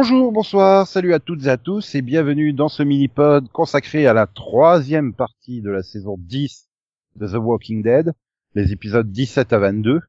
[0.00, 4.12] Bonjour, bonsoir, salut à toutes et à tous et bienvenue dans ce mini-pod consacré à
[4.12, 6.68] la troisième partie de la saison 10
[7.16, 8.12] de The Walking Dead,
[8.54, 10.00] les épisodes 17 à 22.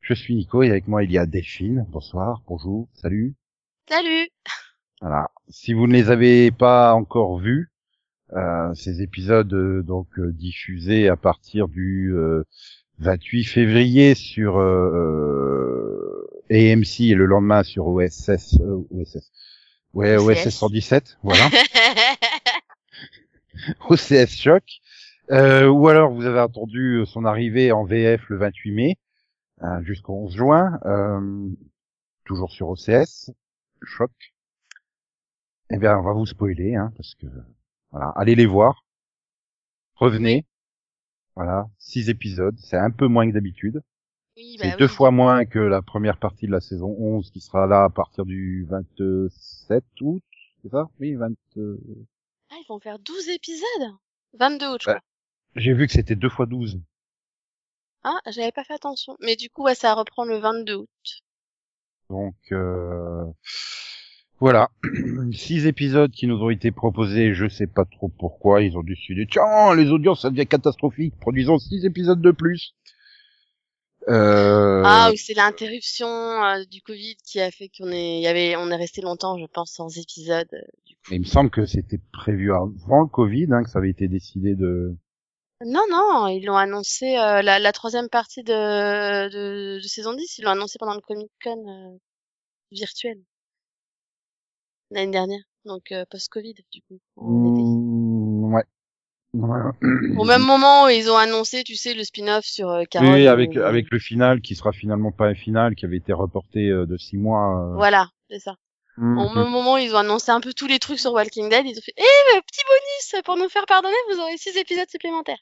[0.00, 1.84] Je suis Nico et avec moi il y a Delphine.
[1.90, 3.34] Bonsoir, bonjour, salut.
[3.90, 4.26] Salut
[5.02, 5.30] Voilà.
[5.50, 7.70] Si vous ne les avez pas encore vus,
[8.32, 12.10] euh, ces épisodes euh, donc euh, diffusés à partir du
[13.00, 15.65] 28 février sur euh,
[16.50, 18.58] AMC et le lendemain sur OSS,
[18.90, 19.30] OSS.
[19.94, 21.48] Ouais, OSS 117, voilà.
[23.88, 24.64] OCS Choc.
[25.32, 28.96] Euh, ou alors vous avez attendu son arrivée en VF le 28 mai
[29.62, 31.48] euh, jusqu'au 11 juin, euh,
[32.24, 33.30] toujours sur OCS
[33.82, 34.12] Choc.
[35.70, 37.26] Eh bien, on va vous spoiler, hein, parce que
[37.90, 38.84] voilà, allez les voir,
[39.96, 40.46] revenez,
[41.34, 43.82] voilà, six épisodes, c'est un peu moins que d'habitude.
[44.36, 47.40] Oui, c'est bah deux fois moins que la première partie de la saison 11 qui
[47.40, 50.22] sera là à partir du 27 août,
[50.62, 50.88] c'est ça?
[51.00, 51.30] Oui, 20.
[51.56, 51.78] euh,
[52.50, 53.94] Ah, ils vont faire 12 épisodes?
[54.38, 55.00] 22 août, je crois.
[55.54, 56.80] J'ai vu que c'était deux fois 12.
[58.04, 59.16] Ah, j'avais pas fait attention.
[59.20, 61.22] Mais du coup, ouais, ça reprend le 22 août.
[62.10, 63.24] Donc euh,
[64.38, 64.70] voilà,
[65.32, 67.34] six épisodes qui nous ont été proposés.
[67.34, 69.26] Je sais pas trop pourquoi ils ont décidé.
[69.28, 71.14] Tiens, les audiences ça devient catastrophique.
[71.18, 72.74] Produisons six épisodes de plus.
[74.08, 78.28] Euh, Ah, oui, c'est l'interruption euh, du Covid qui a fait qu'on est, il y
[78.28, 80.48] avait, on est resté longtemps, je pense, sans épisode.
[80.52, 81.12] euh, du coup.
[81.12, 84.54] il me semble que c'était prévu avant le Covid, hein, que ça avait été décidé
[84.54, 84.94] de.
[85.64, 88.52] Non, non, ils l'ont annoncé, euh, la, la troisième partie de,
[89.28, 91.98] de, de saison 10, ils l'ont annoncé pendant le Comic Con euh,
[92.70, 93.18] virtuel.
[94.90, 95.40] L'année dernière.
[95.64, 97.00] Donc, euh, post-Covid, du coup.
[97.16, 97.22] en.
[97.24, 98.05] Mmh.
[99.38, 100.16] Ouais.
[100.18, 103.10] Au même moment où ils ont annoncé, tu sais, le spin-off sur euh, Carole.
[103.14, 106.12] Oui, avec où- avec le final qui sera finalement pas un final, qui avait été
[106.12, 107.60] reporté euh, de six mois.
[107.72, 107.74] euh.
[107.76, 108.56] Voilà, c'est ça.
[108.96, 109.18] Mhm.
[109.18, 111.66] Au même moment, ils ont annoncé un peu tous les trucs sur Walking Dead.
[111.66, 115.40] Ils ont fait, eh, petit bonus pour nous faire pardonner, vous aurez six épisodes supplémentaires.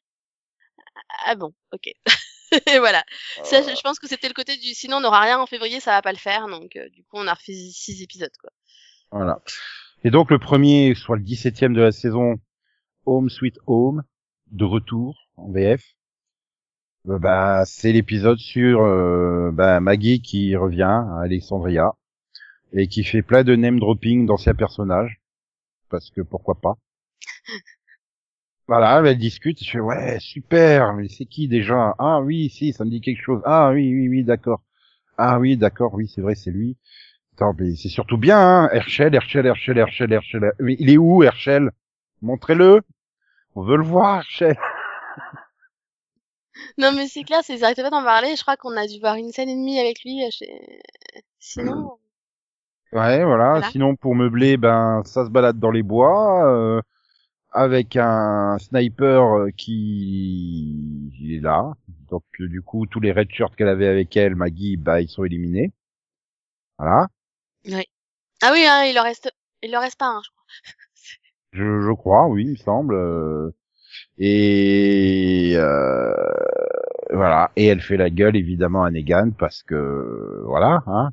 [1.27, 1.87] Ah bon, ok.
[2.75, 3.03] Et voilà.
[3.43, 5.93] Ça, je pense que c'était le côté du, sinon on n'aura rien en février, ça
[5.93, 6.47] va pas le faire.
[6.49, 8.51] Donc, euh, du coup, on a refait six épisodes, quoi.
[9.11, 9.41] Voilà.
[10.05, 12.37] Et donc le premier, soit le 17e de la saison,
[13.07, 14.03] Home Sweet Home,
[14.51, 15.83] de retour en VF.
[17.09, 21.93] Euh, bah, c'est l'épisode sur euh, bah, Maggie qui revient à Alexandria
[22.73, 25.21] et qui fait plein de name dropping d'anciens personnages
[25.91, 26.77] parce que pourquoi pas.
[28.67, 31.95] Voilà, elle discute, je fais ouais super, mais c'est qui déjà?
[31.99, 33.43] Ah oui, si, ça me dit quelque chose.
[33.45, 34.63] Ah oui, oui, oui, d'accord.
[35.19, 36.77] Ah oui, d'accord, oui, c'est vrai, c'est lui.
[37.35, 38.71] Attends, mais c'est surtout bien, hein.
[38.73, 40.53] Herschel, Herschel, Herschel, Herschel, Herschel.
[40.61, 41.73] Il est où, Herschel?
[42.23, 42.81] Montrez-le.
[43.55, 44.57] On veut le voir, Herschel.
[46.79, 48.37] Non, mais c'est clair, c'est- ils arrêtaient pas d'en parler.
[48.37, 50.25] Je crois qu'on a dû voir une scène et demie avec lui.
[50.25, 50.81] euh, chez-
[51.41, 51.99] Sinon,
[52.93, 53.51] Ouais, voilà.
[53.55, 53.71] Voilà.
[53.71, 56.81] Sinon, pour meubler, ben, ça se balade dans les bois, euh,
[57.53, 61.73] avec un sniper euh, qui il est là.
[62.09, 65.09] Donc, euh, du coup, tous les red shirts qu'elle avait avec elle, Maggie, bah, ils
[65.09, 65.73] sont éliminés.
[66.79, 67.09] Voilà.
[68.43, 69.31] ah oui, hein, il leur reste,
[69.63, 70.45] il leur reste pas un, je crois.
[71.55, 72.95] Je, je crois, oui, il me semble.
[72.95, 73.51] euh,
[74.19, 76.15] Et euh,
[77.13, 77.51] voilà.
[77.57, 81.11] Et elle fait la gueule évidemment à Negan parce que voilà, hein.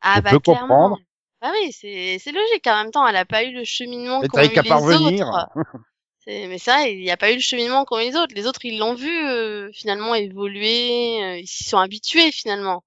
[0.00, 0.68] Ah Je bah peux clairement.
[0.68, 1.00] comprendre.
[1.40, 2.66] Bah oui, c'est c'est logique.
[2.66, 5.26] En même temps, elle a pas eu le cheminement qu'ont eu les parvenir.
[5.26, 5.48] autres.
[6.26, 8.34] Mais vrai, il n'y a pas eu le cheminement qu'ont les autres.
[8.34, 12.84] Les autres, ils l'ont vu euh, finalement évoluer, euh, ils s'y sont habitués finalement.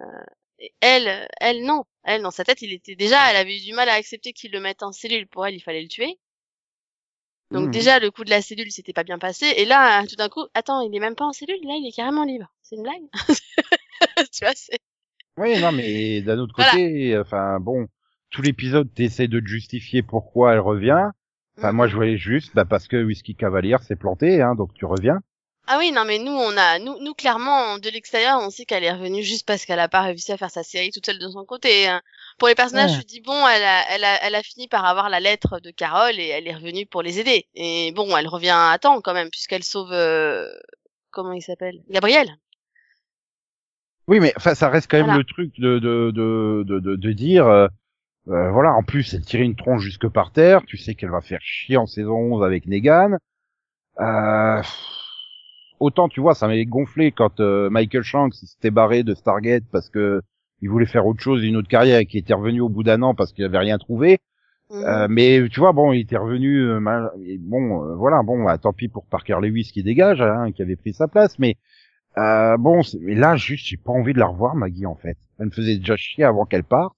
[0.00, 0.04] Euh,
[0.58, 1.84] et elle, elle non.
[2.04, 4.52] Elle, dans sa tête, il était déjà, elle avait eu du mal à accepter qu'ils
[4.52, 5.26] le mettent en cellule.
[5.26, 6.18] Pour elle, il fallait le tuer.
[7.50, 7.72] Donc Mhm.
[7.72, 9.46] déjà, le coup de la cellule, c'était pas bien passé.
[9.56, 11.58] Et là, tout d'un coup, attends, il est même pas en cellule.
[11.64, 12.50] Là, il est carrément libre.
[12.62, 13.02] C'est une blague
[14.32, 14.78] Tu vois, c'est
[15.38, 16.72] Oui, non, mais d'un autre Voilà.
[16.72, 17.86] côté, enfin bon,
[18.30, 21.10] tout l'épisode t'essaie de te justifier pourquoi elle revient.
[21.56, 21.76] Enfin, Mhm.
[21.76, 25.20] moi, je voyais juste, bah, parce que Whisky Cavalier s'est planté, hein, donc tu reviens.
[25.70, 28.84] Ah oui, non, mais nous, on a, nous, nous clairement, de l'extérieur, on sait qu'elle
[28.84, 31.28] est revenue juste parce qu'elle a pas réussi à faire sa série toute seule de
[31.28, 31.86] son côté.
[31.86, 32.00] hein.
[32.38, 33.00] Pour les personnages, Ouais.
[33.02, 35.70] je dis bon, elle a, elle a, elle a fini par avoir la lettre de
[35.70, 37.46] Carole et elle est revenue pour les aider.
[37.54, 40.48] Et bon, elle revient à temps quand même puisqu'elle sauve, euh,
[41.10, 42.28] comment il s'appelle, Gabriel.
[44.06, 45.18] Oui, mais enfin, ça reste quand même Voilà.
[45.18, 47.68] le truc de de de de, de, de dire, euh,
[48.28, 50.62] euh, voilà, en plus, elle tirait une tronche jusque par terre.
[50.66, 53.18] Tu sais qu'elle va faire chier en saison 11 avec Negan.
[54.00, 54.62] Euh,
[55.80, 59.64] autant, tu vois, ça m'avait gonflé quand euh, Michael Shanks il s'était barré de Stargate
[59.72, 60.22] parce que
[60.60, 63.02] il voulait faire autre chose, une autre carrière, et qui était revenu au bout d'un
[63.02, 64.18] an parce qu'il avait rien trouvé.
[64.70, 64.84] Mhm.
[64.84, 68.44] Euh, mais tu vois, bon, il était revenu, euh, mal- et bon, euh, voilà, bon,
[68.44, 71.56] bah, tant pis pour Parker Lewis qui dégage, hein, qui avait pris sa place, mais
[72.18, 75.18] euh, bon, mais là, juste, j'ai pas envie de la revoir, Maggie, en fait.
[75.38, 76.96] Elle me faisait déjà chier avant qu'elle parte.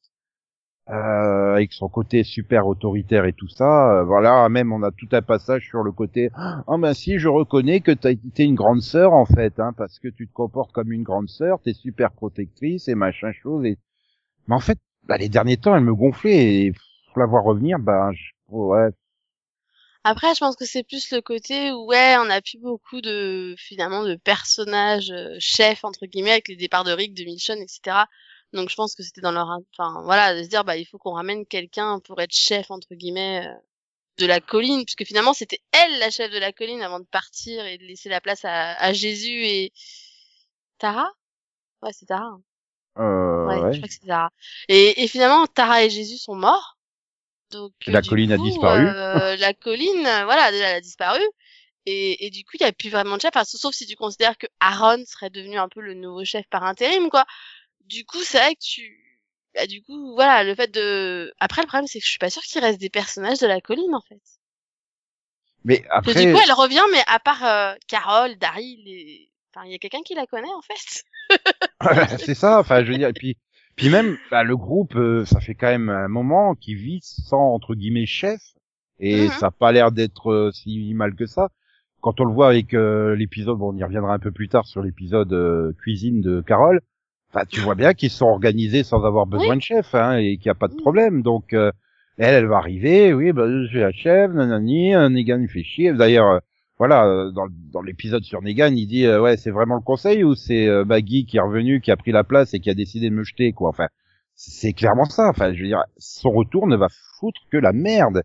[0.91, 4.01] Euh, avec son côté super autoritaire et tout ça.
[4.01, 7.29] euh, voilà, même on a tout un passage sur le côté ah ben si je
[7.29, 10.73] reconnais que t'as été une grande sœur en fait, hein, parce que tu te comportes
[10.73, 13.65] comme une grande sœur, t'es super protectrice et machin chose.
[13.65, 13.79] Et...
[14.49, 17.79] Mais en fait, bah, les derniers temps, elle me gonflait et pour la voir revenir,
[17.79, 18.33] bah je...
[18.51, 18.91] ouais,
[20.05, 23.55] Après, je pense que c'est plus le côté où, ouais, on a plus beaucoup de,
[23.59, 27.97] finalement, de personnages euh, chefs, entre guillemets, avec les départs de Rick, de Michonne, etc.
[28.53, 30.99] Donc, je pense que c'était dans leur, enfin, voilà, de se dire, bah, il faut
[30.99, 33.55] qu'on ramène quelqu'un pour être chef, entre guillemets, euh,
[34.19, 37.65] de la colline, puisque finalement, c'était elle, la chef de la colline, avant de partir
[37.67, 39.73] et de laisser la place à, à Jésus et
[40.79, 41.11] Tara?
[41.83, 42.25] Ouais, c'est Tara.
[42.25, 42.43] hein.
[42.99, 43.73] euh, Ouais, ouais.
[43.73, 44.31] je crois que c'est Tara.
[44.69, 46.77] Et, et finalement, Tara et Jésus sont morts.
[47.51, 48.87] Donc, La colline a disparu.
[48.87, 51.21] euh, la colline, euh, voilà, déjà, elle a disparu.
[51.87, 53.97] Et, et du coup, il n'y a plus vraiment de chef, enfin, sauf si tu
[53.97, 57.25] considères que Aaron serait devenu un peu le nouveau chef par intérim, quoi.
[57.87, 59.21] Du coup, c'est vrai que tu,
[59.55, 62.31] bah, du coup, voilà, le fait de, après, le problème, c'est que je suis pas
[62.31, 64.21] sûre qu'il reste des personnages de la colline, en fait.
[65.65, 69.31] Mais Parce que après, du coup, elle revient, mais à part euh, Carole, Daryl, et...
[69.55, 71.05] enfin, il y a quelqu'un qui la connaît, en fait.
[72.19, 72.59] c'est ça.
[72.61, 73.37] Enfin, je veux dire, et puis,
[73.77, 77.55] puis même, bah, le groupe, euh, ça fait quand même un moment qu'il vit sans
[77.55, 78.41] entre guillemets chef,
[78.99, 79.31] et Mhm.
[79.31, 81.49] ça a pas l'air d'être euh, si mal que ça.
[82.01, 84.67] Quand on le voit avec euh, l'épisode, bon, on y reviendra un peu plus tard
[84.67, 86.81] sur l'épisode euh, cuisine de Carole.
[87.33, 90.47] Enfin, tu vois bien qu'ils sont organisés sans avoir besoin de chef, hein, et qu'il
[90.49, 90.81] n'y a pas de Mhm.
[90.81, 91.23] problème.
[91.23, 91.71] Donc, euh,
[92.19, 95.63] elle, elle va arriver, oui, bah, je suis la chef, nanani, euh, Negan il fait
[95.63, 95.93] chier.
[95.93, 96.39] D'ailleurs, euh,
[96.79, 100.25] voilà, euh, dans, dans l'épisode sur Negan, il dit, euh, ouais, c'est vraiment le conseil
[100.25, 103.11] ou c'est Maggie qui est revenu, qui a pris la place et qui a décidé
[103.11, 103.69] de me jeter, quoi.
[103.69, 103.87] Enfin,
[104.35, 105.29] c'est clairement ça.
[105.29, 106.89] Enfin, je veux dire, son retour ne va
[107.21, 108.23] foutre que la merde.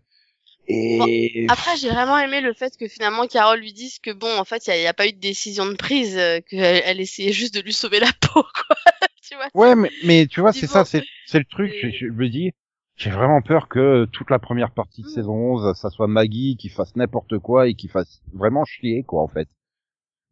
[0.68, 4.44] Et Après, j'ai vraiment aimé le fait que finalement Carole lui dise que bon, en
[4.44, 7.54] fait, il n'y a, pas eu de décision de prise, euh, qu'elle elle essayait juste
[7.54, 8.76] de lui sauver la peau, quoi.
[9.22, 10.72] tu vois ouais, mais, mais tu vois, c'est bon.
[10.72, 11.72] ça, c'est le truc.
[11.72, 12.52] Et- Je, je me dis,
[12.96, 15.10] j'ai vraiment peur que toute la première partie de Mm.
[15.10, 19.22] saison 11, ça soit Maggie qui fasse n'importe quoi et qui fasse vraiment chier, quoi,
[19.22, 19.48] en fait.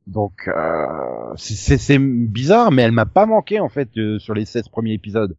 [0.06, 4.68] Donc, euh, c'est bizarre, mais elle m'a pas manqué, en fait, euh, sur les 16
[4.68, 5.36] premiers épisodes.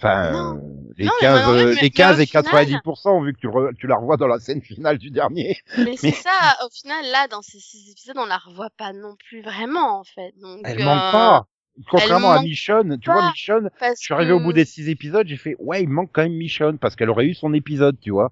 [0.00, 0.60] Enfin, euh,
[0.96, 2.44] les Non, mais 15, moi, en fait, euh, mais- les mais 15 au et final-
[2.44, 5.56] 90%, vu que tu, re- tu la revois dans la scène finale du dernier.
[5.78, 6.30] Mais c'est ça,
[6.66, 10.04] au final, là, dans ces six épisodes, on la revoit pas non plus vraiment, en
[10.04, 10.32] fait.
[10.40, 11.46] Donc, Elle euh, manque pas.
[11.90, 15.36] Contrairement à Michonne, tu vois, Michonne, je suis arrivé au bout des 6 épisodes, j'ai
[15.36, 18.30] fait, ouais, il manque quand même Michonne, parce qu'elle aurait eu son épisode, tu vois.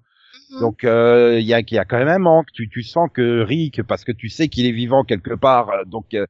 [0.51, 0.59] Mhm.
[0.61, 2.47] Donc euh, il y a y a quand même un manque.
[2.53, 5.83] Tu tu sens que Rick parce que tu sais qu'il est vivant quelque part, euh,
[5.85, 6.25] donc euh,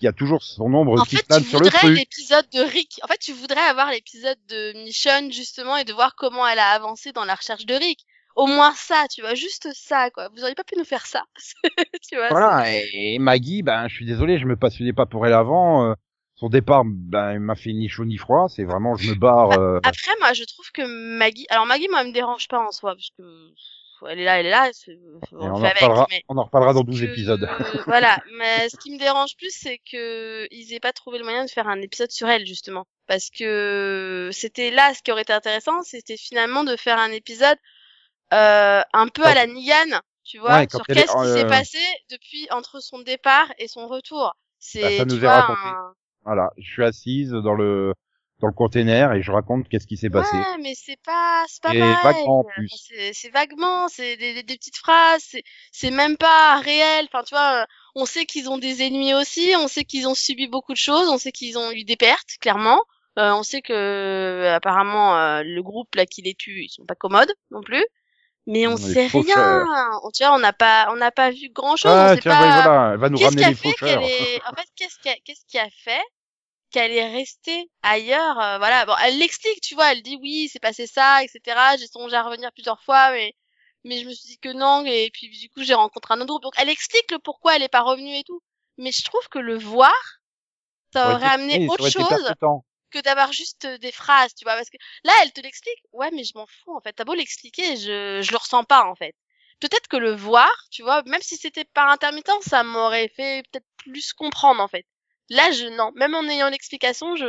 [0.00, 1.98] il y a toujours son ombre En qui fait, plane tu sur le voudrais truc.
[1.98, 3.00] l'épisode de Rick.
[3.02, 6.70] En fait, tu voudrais avoir l'épisode de Michonne, justement, et de voir comment elle a
[6.70, 8.00] avancé dans la recherche de Rick.
[8.34, 10.28] Au moins ça, tu vois, juste ça, quoi.
[10.34, 11.22] Vous auriez pas pu nous faire ça.
[12.08, 12.28] tu vois.
[12.28, 12.64] Voilà.
[12.92, 15.90] Et, Maggie, ben je suis désolé, je me passionnais pas pour elle avant.
[15.90, 15.94] euh,
[16.34, 18.46] son départ, ben il m'a fait ni chaud ni froid.
[18.54, 19.52] C'est vraiment je me barre.
[19.52, 20.82] euh, Après, moi, je trouve que
[21.16, 23.22] Maggie, alors Maggie, moi, elle me dérange pas en soi, parce que
[24.08, 24.98] elle est là, elle est là, c'est-
[25.32, 27.48] on, on, en avec, reparlera, mais on en reparlera dans ce 12 que- épisodes.
[27.86, 31.44] voilà, mais ce qui me dérange plus, c'est que ils aient pas trouvé le moyen
[31.44, 35.32] de faire un épisode sur elle, justement, parce que c'était là ce qui aurait été
[35.32, 37.58] intéressant, c'était finalement de faire un épisode
[38.32, 41.78] euh, un peu à la Nian, tu vois, Ouais, sur qu'est-ce qui s'est euh, passé
[42.10, 44.34] depuis entre son départ et son retour.
[44.58, 45.60] C'est, Bah, ça tu nous est raconté.
[45.64, 45.92] un-
[46.24, 47.94] Voilà, je suis assise dans le
[48.40, 50.36] dans le container et je raconte qu'est-ce qui s'est passé.
[50.36, 52.24] Ouais, mais c'est pas, c'est pas pareil.
[52.26, 52.50] Enfin,
[53.12, 57.06] C'est, vaguement, c'est des, des, des petites phrases, c'est, c'est même pas réel.
[57.10, 60.48] Enfin, tu vois, on sait qu'ils ont des ennemis aussi, on sait qu'ils ont subi
[60.48, 62.82] beaucoup de choses, on sait qu'ils ont eu des pertes, clairement.
[63.18, 66.84] Euh, on sait que euh, apparemment euh, le groupe là qui les tue, ils sont
[66.84, 67.84] pas commodes non plus.
[68.48, 69.64] Mais on sait faucheurs.
[69.66, 69.90] rien.
[70.04, 71.90] On, tu vois, on n'a pas, on n'a pas vu grand chose.
[71.90, 72.42] on Ah sait tiens, pas.
[72.42, 75.44] oui, voilà, elle va nous ramener les fait est, en fait, qu'est-ce qui a, qu'est-ce
[75.48, 76.02] qui a fait?
[76.70, 78.86] Qu'elle est restée ailleurs, euh, voilà.
[78.86, 81.76] Bon, elle l'explique, tu vois, elle dit oui, c'est passé ça, etc.
[81.78, 83.34] J'ai songé à revenir plusieurs fois, mais,
[83.84, 86.28] mais je me suis dit que non, et puis du coup, j'ai rencontré un autre
[86.28, 86.42] groupe.
[86.42, 88.42] Donc, elle explique le pourquoi elle est pas revenue et tout.
[88.78, 89.94] Mais je trouve que le voir,
[90.92, 92.32] ça aurait amené autre chose
[92.90, 96.10] que d'avoir juste euh, des phrases, tu vois, parce que là, elle te l'explique, ouais,
[96.12, 98.94] mais je m'en fous, en fait, t'as beau l'expliquer, je, je le ressens pas, en
[98.94, 99.14] fait.
[99.60, 103.66] Peut-être que le voir, tu vois, même si c'était par intermittent, ça m'aurait fait peut-être
[103.78, 104.86] plus comprendre, en fait.
[105.30, 107.26] Là, je, non, même en ayant l'explication, je,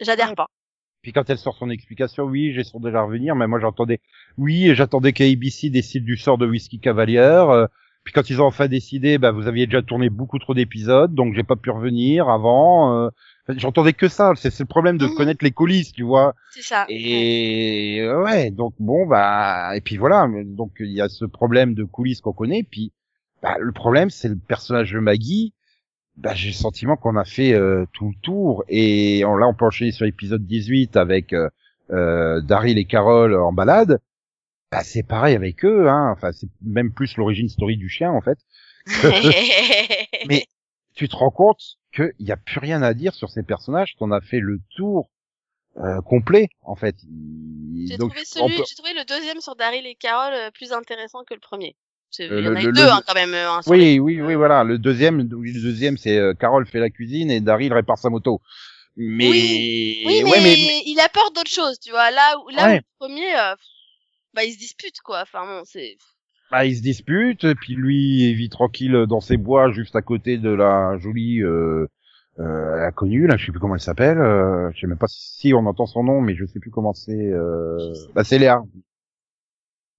[0.00, 0.48] j'adhère pas.
[1.02, 4.00] Puis quand elle sort son explication, oui, j'ai songé à revenir, mais moi j'entendais,
[4.36, 7.18] oui, et j'attendais qu'ABC décide du sort de Whisky Cavalier.
[7.18, 7.66] euh,
[8.04, 11.34] puis quand ils ont enfin décidé, bah, vous aviez déjà tourné beaucoup trop d'épisodes, donc
[11.34, 13.04] j'ai pas pu revenir avant.
[13.06, 13.10] euh,
[13.48, 14.32] j'entendais que ça.
[14.36, 16.34] C'est le problème de connaître les coulisses, tu vois.
[16.52, 16.86] C'est ça.
[16.88, 20.26] Et ouais, donc bon, bah, et puis voilà.
[20.26, 22.62] mais Donc il y a ce problème de coulisses qu'on connaît.
[22.62, 22.92] Puis
[23.42, 25.52] bah, le problème, c'est le personnage de Maggie.
[26.18, 29.54] Bah, j'ai le sentiment qu'on a fait euh, tout le tour et on- là on
[29.54, 31.48] peut enchaîner sur l'épisode 18 avec euh,
[31.90, 34.00] euh, Daryl et Carol en balade,
[34.72, 36.10] bah, c'est pareil avec eux, hein.
[36.12, 38.38] Enfin, c'est même plus l'origine story du chien, en fait.
[40.28, 40.46] Mais
[40.94, 41.62] tu te rends compte
[41.94, 45.08] qu'il n'y a plus rien à dire sur ces personnages, qu'on a fait le tour
[45.78, 46.96] euh, complet, en fait.
[47.86, 51.22] J'ai trouvé, celui, peut- j'ai trouvé le deuxième sur Daryl et Carol euh, plus intéressant
[51.24, 51.76] que le premier.
[52.18, 53.34] Il y en a le- deux le- hein, quand même.
[53.34, 54.64] euh, les- Oui, oui, oui, voilà.
[54.64, 58.40] Le deuxième, le deuxième, c'est euh, Carol fait la cuisine et Daryl répare sa moto.
[58.96, 62.10] Mais, Oui, mais, ouais, mais, mais- il apporte d'autres choses, tu vois.
[62.10, 63.54] Là où, là où le premier, euh,
[64.34, 65.20] bah, il se dispute, quoi.
[65.22, 65.96] Enfin bon, c'est.
[66.50, 70.38] bah, ils se disputent, puis lui il vit tranquille dans ses bois juste à côté
[70.38, 71.86] de la jolie euh,
[72.40, 74.18] euh, inconnue, là, je sais plus comment elle s'appelle.
[74.18, 76.94] Euh, je sais même pas si on entend son nom, mais je sais plus comment
[76.94, 77.12] c'est.
[77.12, 77.92] Euh...
[78.14, 78.62] Bah, c'est Léa.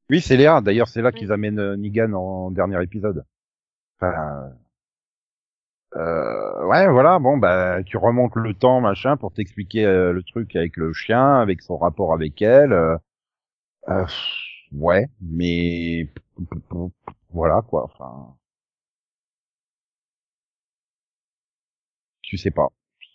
[0.09, 0.61] Oui, c'est Léa.
[0.61, 3.23] D'ailleurs, c'est là qu'ils amènent euh, Negan en dernier épisode.
[3.99, 4.51] Enfin,
[5.95, 7.19] euh, ouais, voilà.
[7.19, 11.39] Bon, bah, tu remontes le temps, machin, pour t'expliquer euh, le truc avec le chien,
[11.39, 12.73] avec son rapport avec elle.
[14.71, 16.07] ouais, mais
[17.31, 17.83] voilà quoi.
[17.85, 18.35] Enfin,
[22.21, 22.69] tu sais pas.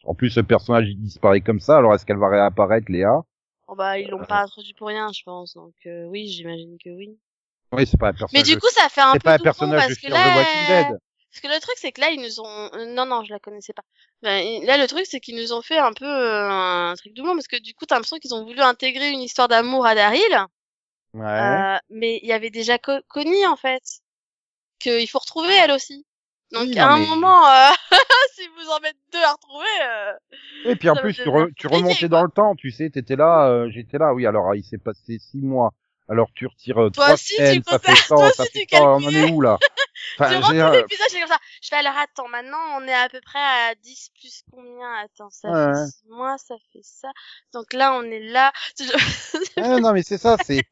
[0.05, 1.79] En plus, ce personnage il disparaît comme ça.
[1.79, 3.23] Alors, est-ce qu'elle va réapparaître, Léa?
[3.67, 4.27] Oh, bah, ils l'ont Euh.
[4.27, 5.55] pas introduit pour rien, je pense.
[5.55, 7.19] Donc euh, oui, j'imagine que oui.
[7.73, 8.47] Oui, c'est pas un Mais personnage.
[8.47, 10.37] du coup, ça fait un peu pas un doublon personnage parce de que là, the
[10.37, 10.99] Walking Dead.
[11.31, 13.41] parce que le truc c'est que là ils nous ont, euh, non non, je la
[13.41, 13.83] connaissais pas.
[14.23, 17.35] Ben, là le truc c'est qu'ils nous ont fait un peu euh, un truc doublon
[17.35, 20.47] parce que du coup t'as l'impression qu'ils ont voulu intégrer une histoire d'amour à Daryl,
[21.15, 21.25] Ouais.
[21.25, 23.83] euh, mais il y avait déjà Co- Connie en fait,
[24.79, 26.05] qu'il faut retrouver elle aussi.
[26.55, 27.69] Donc Oui, à un mais- moment, euh,
[28.35, 30.13] si vous en mettez deux à retrouver, euh,
[30.71, 32.09] Et puis en ça plus, tu, re- tu remontais quoi.
[32.09, 35.19] dans le temps, tu sais, t'étais là, euh, j'étais là, oui, alors il s'est passé
[35.19, 35.71] six mois.
[36.09, 38.77] Alors tu retires euh, Toi trois aussi, tu ça fait toi ça aussi, fait tu
[38.77, 39.59] on en est où là?
[40.19, 41.39] Enfin, tu j'ai, euh, l'épisode, je fais comme ça.
[41.63, 44.93] Je fais alors attends, maintenant on est à peu près à 10 plus combien?
[45.03, 45.73] Attends, ça Ouais.
[45.73, 47.09] fait 6 mois, ça fait ça.
[47.55, 48.53] Donc là on est là.
[49.57, 50.63] ah, non mais c'est ça, c'est...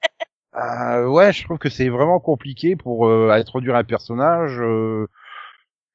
[0.54, 5.06] Euh, ouais, je trouve que c'est vraiment compliqué pour euh, introduire un personnage euh,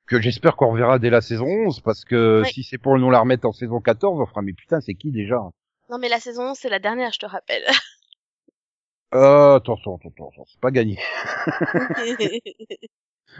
[0.07, 2.49] que j'espère qu'on reverra dès la saison 11, parce que Ouais.
[2.51, 5.11] si c'est pour nous la remettre en saison 14, on fera, mais putain, c'est qui
[5.11, 5.37] déjà?
[5.89, 7.63] Non mais la saison 11 c'est la dernière, je te rappelle.
[9.15, 10.97] euh, attention, attention, attention, c'est pas gagné.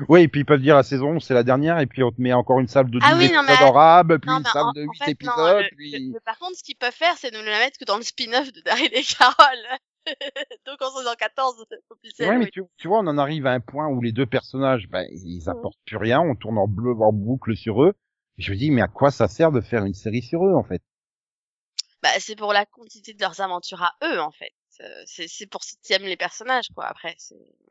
[0.09, 2.11] Oui, et puis ils peuvent dire la saison 11, c'est la dernière, et puis on
[2.11, 4.43] te met encore une salle de 12 Ah oui, non, épisodes mais- puis non une
[4.45, 5.11] salle en, de en 8 fait non.
[5.11, 5.91] épisodes, le- puis...
[5.91, 8.03] le- le- par contre ce qu'ils peuvent faire c'est ne la mettre que dans le
[8.03, 9.57] spin-off de Daryl et Carol.
[10.65, 12.29] Donc en saison 14 officiel.
[12.29, 12.51] Ouais, mais oui.
[12.51, 15.43] tu, tu vois, on en arrive à un point où les deux personnages, ben, ils
[15.45, 15.49] Mhm.
[15.49, 17.93] apportent plus rien, on tourne en bleu, en boucle sur eux.
[18.37, 20.53] Et je me dis, mais à quoi ça sert de faire une série sur eux,
[20.53, 20.81] en fait?
[22.01, 24.53] Bah c'est pour la quantité de leurs aventures à eux en fait.
[24.81, 26.85] Euh, C'est pour si tu aimes les personnages quoi.
[26.85, 27.15] Après.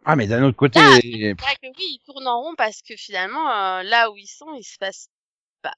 [0.04, 2.54] Ah, mais d'un autre côté, Ah, pff, C'est vrai que oui, ils tournent en rond
[2.56, 5.08] parce que finalement, euh, là où ils sont, il se passe
[5.62, 5.74] pas.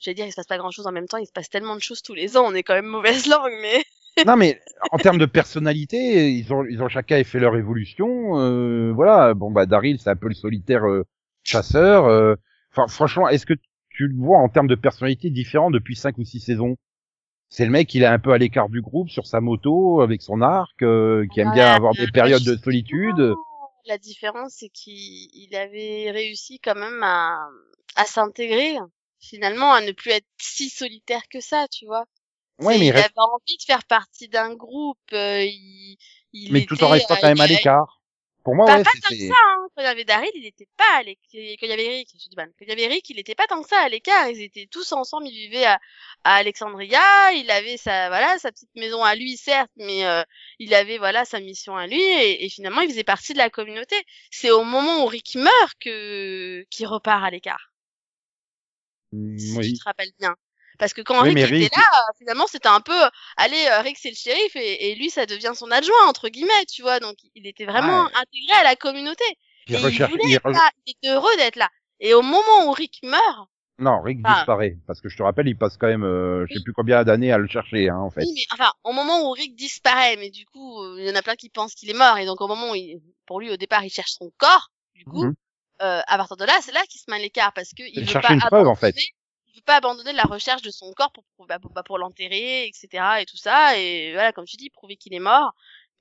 [0.00, 1.76] J'allais dire, il se passe pas grand chose en même temps, il se passe tellement
[1.76, 3.84] de choses tous les ans, on est quand même mauvaise langue, mais.
[4.24, 4.60] Non, mais
[4.92, 8.38] en termes de personnalité, ils ont, ils ont chacun fait leur évolution.
[8.38, 11.04] Euh, voilà, bon, bah, Daryl, c'est un peu le solitaire euh,
[11.42, 12.06] chasseur.
[12.06, 12.34] euh.
[12.72, 13.54] Enfin, franchement, est-ce que
[13.90, 16.76] tu le vois en termes de personnalité différent depuis cinq ou six saisons?
[17.48, 20.20] C'est le mec, il est un peu à l'écart du groupe sur sa moto, avec
[20.22, 23.34] son arc, euh, qui aime bien avoir des périodes de solitude.
[23.86, 24.94] La différence, c'est qu'il
[25.32, 27.38] il avait réussi quand même à,
[27.94, 28.76] à s'intégrer,
[29.20, 32.04] finalement, à ne plus être si solitaire que ça, tu vois.
[32.58, 35.96] Ouais, mais il il reste- avait envie de faire partie d'un groupe, euh, il,
[36.32, 38.00] il mais tout en était, restant quand même à l'écart.
[38.42, 39.68] Pour moi, Bah, ouais, pas tant que ça, hein.
[39.74, 41.22] Quand il y avait Daryl, il était pas à l'écart.
[41.32, 42.48] Quand il y avait Eric, je dis mal.
[42.58, 44.28] Quand il y avait Eric, il était pas tant que ça à l'écart.
[44.28, 45.80] Ils étaient tous ensemble, ils vivaient à,
[46.24, 47.32] à Alexandria.
[47.34, 50.22] Il avait sa, voilà, sa petite maison à lui, certes, mais euh,
[50.58, 52.02] il avait, voilà, sa mission à lui.
[52.02, 53.96] Et, et finalement, il faisait partie de la communauté.
[54.30, 57.72] C'est au moment où Rick meurt que, qu'il repart à l'écart.
[59.12, 59.72] Mm, Si oui.
[59.72, 60.36] tu te rappelles bien.
[60.78, 62.98] Parce que quand Oui, Rick était là, finalement, c'était un peu,
[63.36, 66.64] allez, euh, Rick c'est le shérif et, et lui ça devient son adjoint entre guillemets,
[66.70, 67.00] tu vois.
[67.00, 69.24] Donc il était vraiment intégré à la communauté.
[69.68, 71.68] Il Et recherche- il voulait il être re- là, il était heureux d'être là.
[72.00, 74.76] Et au moment où Rick meurt, Non, Rick disparaît.
[74.86, 77.32] Parce que je te rappelle, il passe quand même, euh, je sais plus combien d'années
[77.32, 78.22] à le chercher, hein, en fait.
[78.22, 81.14] oui, mais enfin, au moment où Rick disparaît, mais du coup, euh, il y en
[81.14, 83.50] a plein qui pensent qu'il est mort, et donc au moment où, il, pour lui,
[83.50, 85.34] au départ, il cherche son corps, du coup, Mhm.
[85.82, 87.92] euh, à partir de là, c'est là qu'il se met à l'écart, parce que il
[87.94, 88.94] Il veut cherche pas une preuve, en fait.
[89.56, 92.66] Veut pas abandonner la recherche de son corps pour, pour, bah, pour, bah, pour l'enterrer,
[92.66, 95.52] etc., et tout ça, et voilà, comme tu dis, prouver qu'il est mort.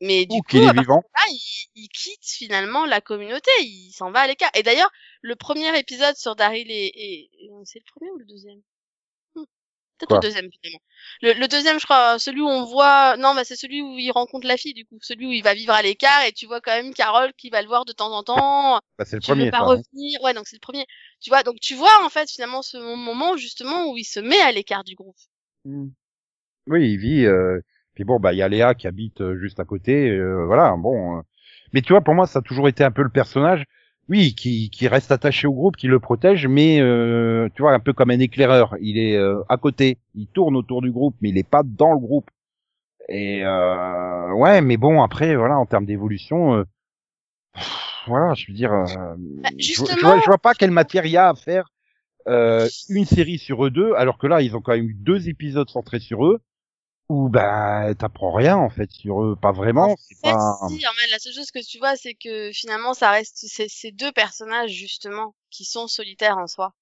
[0.01, 1.03] Mais du Ou coup, qu'il est à partir vivant.
[1.03, 4.51] de là, il, il quitte finalement la communauté, il s'en va à l'écart.
[4.55, 7.29] Et d'ailleurs, le premier épisode sur Daryl et,
[7.65, 8.61] c'est le premier ou le deuxième?
[9.97, 10.79] Peut-être le deuxième finalement.
[11.21, 14.11] Le, le deuxième, je crois, celui où on voit, non, bah c'est celui où il
[14.11, 16.59] rencontre la fille du coup, celui où il va vivre à l'écart et tu vois
[16.61, 18.81] quand même Carole qui va le voir de temps en temps.
[18.97, 19.63] Bah, c'est le Tu veux premier, pas ça.
[19.63, 19.81] hein.
[19.93, 20.85] revenir, ouais, donc c'est le premier.
[21.21, 24.39] Tu vois, donc tu vois en fait finalement ce moment justement où il se met
[24.41, 25.15] à l'écart du groupe.
[25.65, 25.87] Mm.
[26.67, 27.59] Oui, il vit, euh,
[27.93, 30.75] Puis bon, bah il y a Léa qui habite euh, juste à côté, euh, voilà,
[30.77, 31.19] bon.
[31.19, 31.21] euh.
[31.73, 33.65] Mais tu vois, pour moi, ça a toujours été un peu le personnage,
[34.07, 37.79] oui, qui, qui reste attaché au groupe, qui le protège, mais euh, tu vois, un
[37.79, 38.75] peu comme un éclaireur.
[38.79, 41.93] Il est euh, à côté, il tourne autour du groupe, mais il est pas dans
[41.93, 42.29] le groupe.
[43.09, 46.63] Et euh, ouais, mais bon, après, voilà, en termes d'évolution, euh,
[48.07, 48.85] voilà, je veux dire, euh,
[49.17, 51.71] Bah, je, vois, je vois pas quelle matière il y a à faire
[52.27, 55.29] euh, une série sur eux deux, alors que là, ils ont quand même eu deux
[55.29, 56.41] épisodes centrés sur eux,
[57.09, 59.93] où ben t'apprends rien en fait sur eux, pas vraiment.
[59.93, 60.59] En C'est fait, pas.
[60.67, 63.91] si, fait, la seule chose que tu vois, c'est que finalement, ça reste c'est ces
[63.91, 66.73] deux personnages justement qui sont solitaires en soi.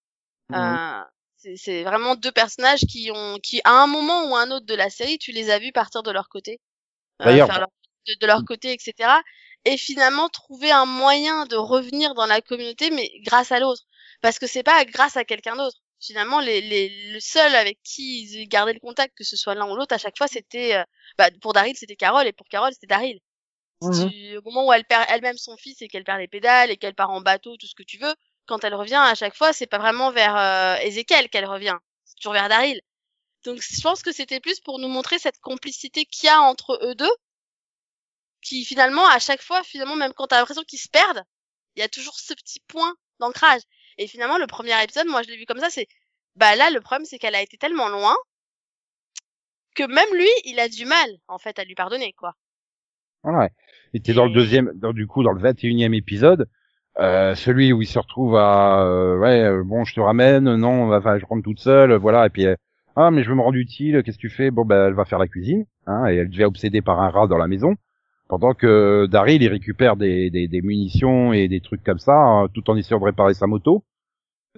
[0.50, 0.77] Mhm.
[0.77, 1.03] Euh,
[1.38, 4.89] c'est- vraiment deux personnages qui ont, qui à un moment ou un autre de la
[4.92, 6.62] série, tu les as vus partir de leur côté,
[7.24, 7.70] euh, D'ailleurs, faire leur-
[8.08, 9.24] de, de leur côté, etc.
[9.65, 13.84] Et finalement trouver un moyen de revenir dans la communauté, mais grâce à l'autre,
[14.22, 15.77] parce que c'est pas grâce à quelqu'un d'autre.
[16.05, 19.69] Finalement, les, les, le seul avec qui ils gardaient le contact, que ce soit l'un
[19.72, 20.83] ou l'autre, à chaque fois, c'était, euh,
[21.17, 23.19] bah, pour Daryl, c'était Carole, et pour Carole, c'était Daryl.
[23.91, 26.77] Tu- au moment où elle perd elle-même son fils et qu'elle perd les pédales et
[26.77, 28.13] qu'elle part en bateau, tout ce que tu veux,
[28.48, 32.15] quand elle revient à chaque fois, c'est pas vraiment vers euh, Ezekiel qu'elle revient, c'est
[32.15, 32.81] toujours vers Daryl.
[33.45, 36.79] Donc je pense que c'était plus pour nous montrer cette complicité qu'il y a entre
[36.83, 37.12] eux deux,
[38.41, 41.24] qui finalement à chaque fois, finalement même quand t'as l'impression qu'ils se perdent,
[41.75, 43.62] il y a toujours ce petit point d'ancrage.
[43.97, 45.88] Et finalement le premier épisode, moi je l'ai vu comme ça, c'est
[46.35, 48.15] bah là le problème c'est qu'elle a été tellement loin
[49.75, 52.35] que même lui, il a du mal en fait à lui pardonner quoi.
[53.23, 53.50] Ouais.
[53.93, 56.48] Et t'es dans le deuxième, dans, du coup, dans le 21e épisode,
[57.00, 60.94] euh, celui où il se retrouve à, euh, ouais, euh, bon, je te ramène, non,
[60.94, 62.55] enfin, je rentre toute seule, voilà, et puis, euh,
[62.96, 64.51] ah, mais je veux me rendre utile, qu'est-ce que tu fais?
[64.51, 67.27] Bon, ben, elle va faire la cuisine, hein, et elle devient obsédée par un rat
[67.27, 67.75] dans la maison,
[68.33, 72.48] pendant que Daryl, il récupère des, des, des munitions et des trucs comme ça, hein,
[72.51, 73.83] tout en essayant de réparer sa moto.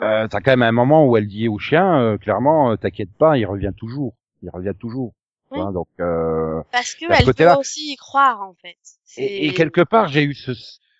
[0.01, 3.11] Euh, t'as quand même un moment où elle dit au chien, euh, clairement, euh, t'inquiète
[3.17, 5.13] pas, il revient toujours, il revient toujours.
[5.51, 5.59] Oui.
[5.59, 8.77] Hein, donc, euh, Parce que elle peut aussi y croire en fait.
[9.17, 10.53] Et, quelque part, j'ai eu ce,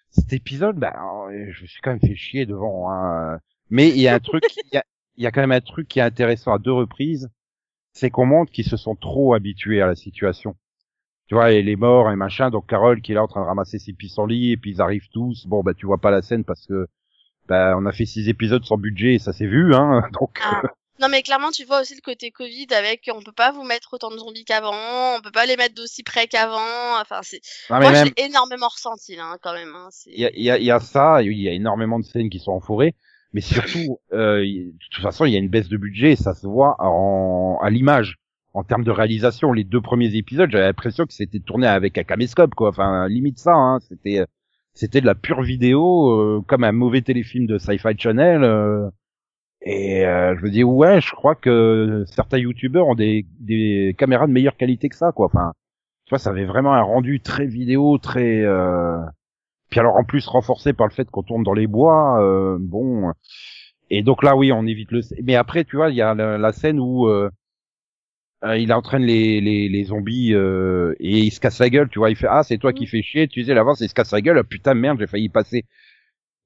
[0.09, 0.93] cet épisode, ben,
[1.29, 2.91] euh, je me suis quand même fait chier devant.
[2.91, 3.39] Hein.
[3.69, 4.83] Mais il y a un truc, il y a,
[5.15, 7.29] il y a quand même un truc qui est intéressant à deux reprises,
[7.93, 10.57] c'est qu'on montre qu'ils se sont trop habitués à la situation.
[11.27, 12.49] Tu vois, et les morts et machin.
[12.49, 15.09] Donc Carole qui est là en train de ramasser ses pissenlits et puis ils arrivent
[15.11, 15.47] tous.
[15.47, 16.87] Bon, bah tu vois pas la scène parce que
[17.47, 20.03] ben on a fait six épisodes sans budget et ça s'est vu, hein.
[20.19, 20.61] Donc Ah.
[21.01, 23.93] Non mais clairement tu vois aussi le côté Covid avec on peut pas vous mettre
[23.93, 27.01] autant de zombies qu'avant, on peut pas les mettre d'aussi près qu'avant.
[27.01, 29.75] Enfin c'est moi même, énormément ressenti là hein, quand même.
[29.75, 29.89] Hein.
[30.05, 32.39] Il y a, y, a, y a ça, il y a énormément de scènes qui
[32.39, 32.93] sont en forêt,
[33.35, 36.33] mais surtout, euh, de toute façon, il y a une baisse de budget, et ça
[36.33, 38.17] se voit en, à l'image.
[38.55, 42.03] En termes de réalisation, les deux premiers épisodes, j'avais l'impression que c'était tourné avec un
[42.05, 42.69] caméscope, quoi.
[42.69, 43.79] Enfin, limite ça, hein.
[43.81, 44.25] C'était,
[44.73, 48.43] c'était de la pure vidéo, euh, comme un mauvais téléfilm de Sci-Fi Channel.
[48.45, 48.89] euh.
[49.61, 54.25] et euh, je me dis, ouais, je crois que certains youtubeurs ont des, des caméras
[54.25, 55.25] de meilleure qualité que ça, quoi.
[55.25, 55.51] Enfin,
[56.05, 58.41] tu vois, ça avait vraiment un rendu très vidéo, très.
[58.41, 58.99] Euh...
[59.69, 63.11] Puis alors en plus renforcé par le fait qu'on tourne dans les bois, euh, bon.
[63.89, 65.01] Et donc là, oui, on évite le.
[65.23, 67.09] Mais après, tu vois, il y a la, la scène où
[68.45, 71.89] euh, il entraîne les, les, les zombies euh, et il se casse la gueule.
[71.89, 73.27] Tu vois, il fait ah c'est toi qui fais chier.
[73.27, 74.37] Tu disais l'avance, il se casse la gueule.
[74.39, 75.65] Ah, putain merde, j'ai failli passer.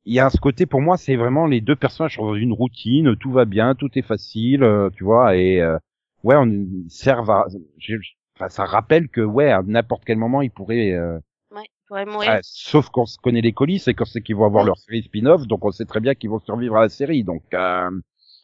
[0.05, 2.53] Il y a ce côté pour moi, c'est vraiment les deux personnages sont dans une
[2.53, 5.35] routine, tout va bien, tout est facile, euh, tu vois.
[5.37, 5.77] Et euh,
[6.23, 7.45] ouais, on servent à.
[8.35, 10.93] Enfin, ça rappelle que ouais, à n'importe quel moment, ils pourraient.
[10.93, 11.19] euh,
[11.91, 12.39] Ouais, mourir.
[12.43, 15.47] Sauf qu'on se connaît les colis, c'est qu'on sait qu'ils vont avoir leur série spin-off,
[15.47, 17.23] donc on sait très bien qu'ils vont survivre à la série.
[17.23, 17.89] Donc, euh,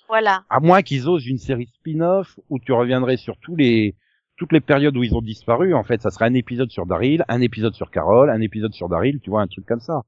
[0.08, 0.44] Voilà.
[0.50, 3.96] à moins qu'ils osent une série spin-off où tu reviendrais sur tous les
[4.38, 7.24] toutes les périodes où ils ont disparu, en fait, ça serait un épisode sur Daryl,
[7.30, 10.02] un épisode sur Carol, un épisode sur Daryl, tu vois, un truc comme ça.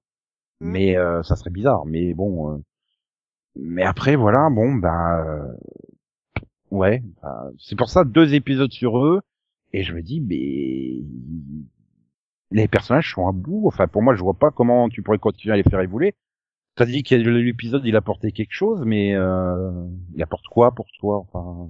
[0.59, 0.71] Mm.
[0.71, 1.85] Mais euh, ça serait bizarre.
[1.85, 2.57] Mais bon, euh,
[3.55, 9.21] mais après voilà, bon ben euh, ouais, ben, c'est pour ça deux épisodes sur eux.
[9.73, 11.03] Et je me dis, mais
[12.51, 13.67] les personnages sont à bout.
[13.67, 16.15] Enfin, pour moi, je vois pas comment tu pourrais continuer à les faire évoluer.
[16.77, 19.71] T'as dit que l'épisode il apportait quelque chose, mais euh,
[20.15, 21.69] il apporte quoi pour toi Enfin,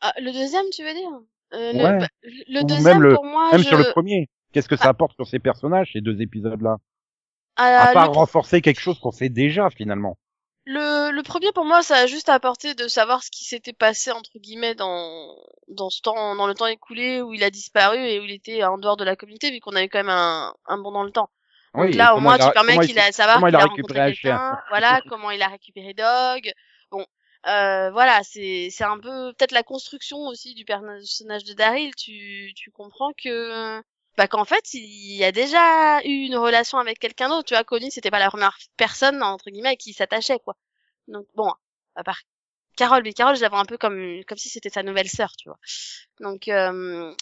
[0.00, 1.10] Ah, le deuxième, tu veux dire?
[1.54, 2.00] Euh, le, Ouais.
[2.00, 3.68] bah, le deuxième même le- pour moi, même je...
[3.68, 6.78] sur le premier, qu'est-ce que ça apporte sur ces personnages ces deux épisodes-là?
[7.56, 10.16] Ah, À part le, renforcer quelque chose qu'on sait déjà finalement.
[10.64, 14.10] le, le premier pour moi, ça a juste apporté de savoir ce qui s'était passé
[14.12, 15.36] entre guillemets dans
[15.68, 18.62] dans ce temps, dans le temps écoulé où il a disparu et où il était
[18.64, 21.10] en dehors de la communauté, vu qu'on avait quand même un, un bon dans le
[21.12, 21.30] temps.
[21.74, 24.12] Donc Oui, là, au moins, a- tu permets qu'il a savoir comment il a récupéré
[24.14, 24.38] chien.
[24.38, 24.60] quelqu'un.
[24.68, 26.52] Voilà, comment il a récupéré Dog.
[26.90, 27.06] Bon,
[27.46, 31.94] euh, voilà, c'est c'est un peu peut-être la construction aussi du personnage de Daryl.
[31.94, 33.80] Tu tu comprends que
[34.16, 37.44] bah qu'en fait il y a déjà eu une relation avec quelqu'un d'autre.
[37.48, 40.56] Tu as connu, c'était pas la première personne entre guillemets à qui s'attachait quoi.
[41.08, 41.52] Donc bon,
[41.94, 42.20] à part
[42.76, 45.32] Carole, mais Carole, je la vois un peu comme comme si c'était sa nouvelle sœur,
[45.36, 45.58] tu vois.
[46.20, 47.14] Donc euh,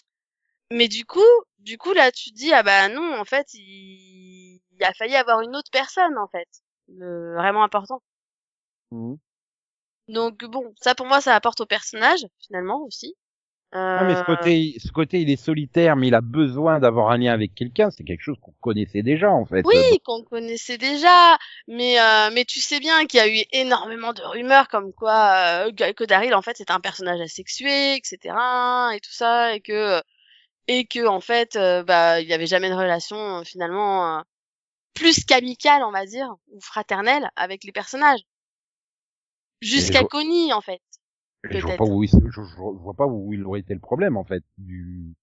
[0.71, 1.19] mais du coup,
[1.59, 5.15] du coup là, tu te dis ah bah non, en fait, il, il a failli
[5.15, 6.47] avoir une autre personne en fait,
[6.87, 7.35] le...
[7.35, 8.01] vraiment important.
[8.91, 9.19] Mhm.
[10.09, 13.15] Donc bon, ça pour moi, ça apporte au personnage finalement aussi.
[13.93, 17.11] Ah, mais ce Euh, côté, ce côté, il est solitaire, mais il a besoin d'avoir
[17.11, 17.91] un lien avec quelqu'un.
[17.91, 19.65] C'est quelque chose qu'on connaissait déjà, en fait.
[19.65, 24.13] Oui, qu'on connaissait déjà, mais euh, mais tu sais bien qu'il y a eu énormément
[24.13, 28.93] de rumeurs comme quoi euh, que Daryl en fait c'était un personnage asexué, etc.
[28.95, 30.01] et tout ça, et que
[30.69, 34.21] et que en fait euh, bah il y avait jamais de relation euh, finalement euh,
[34.93, 38.21] plus qu'amicale on va dire ou fraternelle avec les personnages
[39.61, 40.81] jusqu'à Connie en fait.
[41.43, 44.25] Je vois pas où il, je, vois pas où il aurait été le problème, en
[44.25, 45.13] fait, du,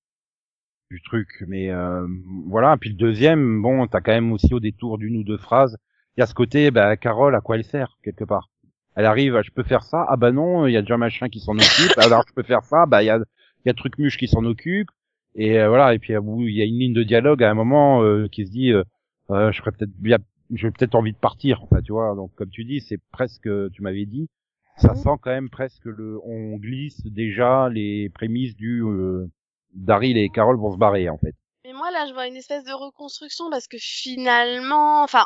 [0.91, 1.45] du truc.
[1.47, 2.07] Mais euh,
[2.47, 2.77] voilà.
[2.79, 5.77] Puis le deuxième, bon, t'as quand même aussi au détour d'une ou deux phrases,
[6.17, 8.49] il y a ce côté, bah, Carole, à quoi elle sert quelque part?
[8.95, 10.07] Elle arrive, je peux faire ça?
[10.09, 11.99] Ah bah non, il y a déjà machin qui s'en occupe.
[11.99, 12.87] Alors je peux faire ça?
[12.87, 14.89] Bah il y a, il y a truc muche qui s'en occupe.
[15.37, 15.95] Et euh, voilà.
[15.95, 18.47] Et puis bout, il y a une ligne de dialogue à un moment euh, qui
[18.47, 18.83] se dit, euh,
[19.31, 20.19] euh, je ferais peut-être bien,
[20.53, 21.63] j'ai peut-être envie de partir.
[21.63, 22.15] Enfin, tu vois.
[22.17, 24.29] Donc comme tu dis, c'est presque, tu m'avais dit,
[24.77, 29.27] ça sent quand même presque le, on glisse déjà les prémices du euh,
[29.75, 31.35] Daryl et Carole vont se barrer en fait.
[31.65, 35.25] Mais moi là je vois une espèce de reconstruction parce que finalement, enfin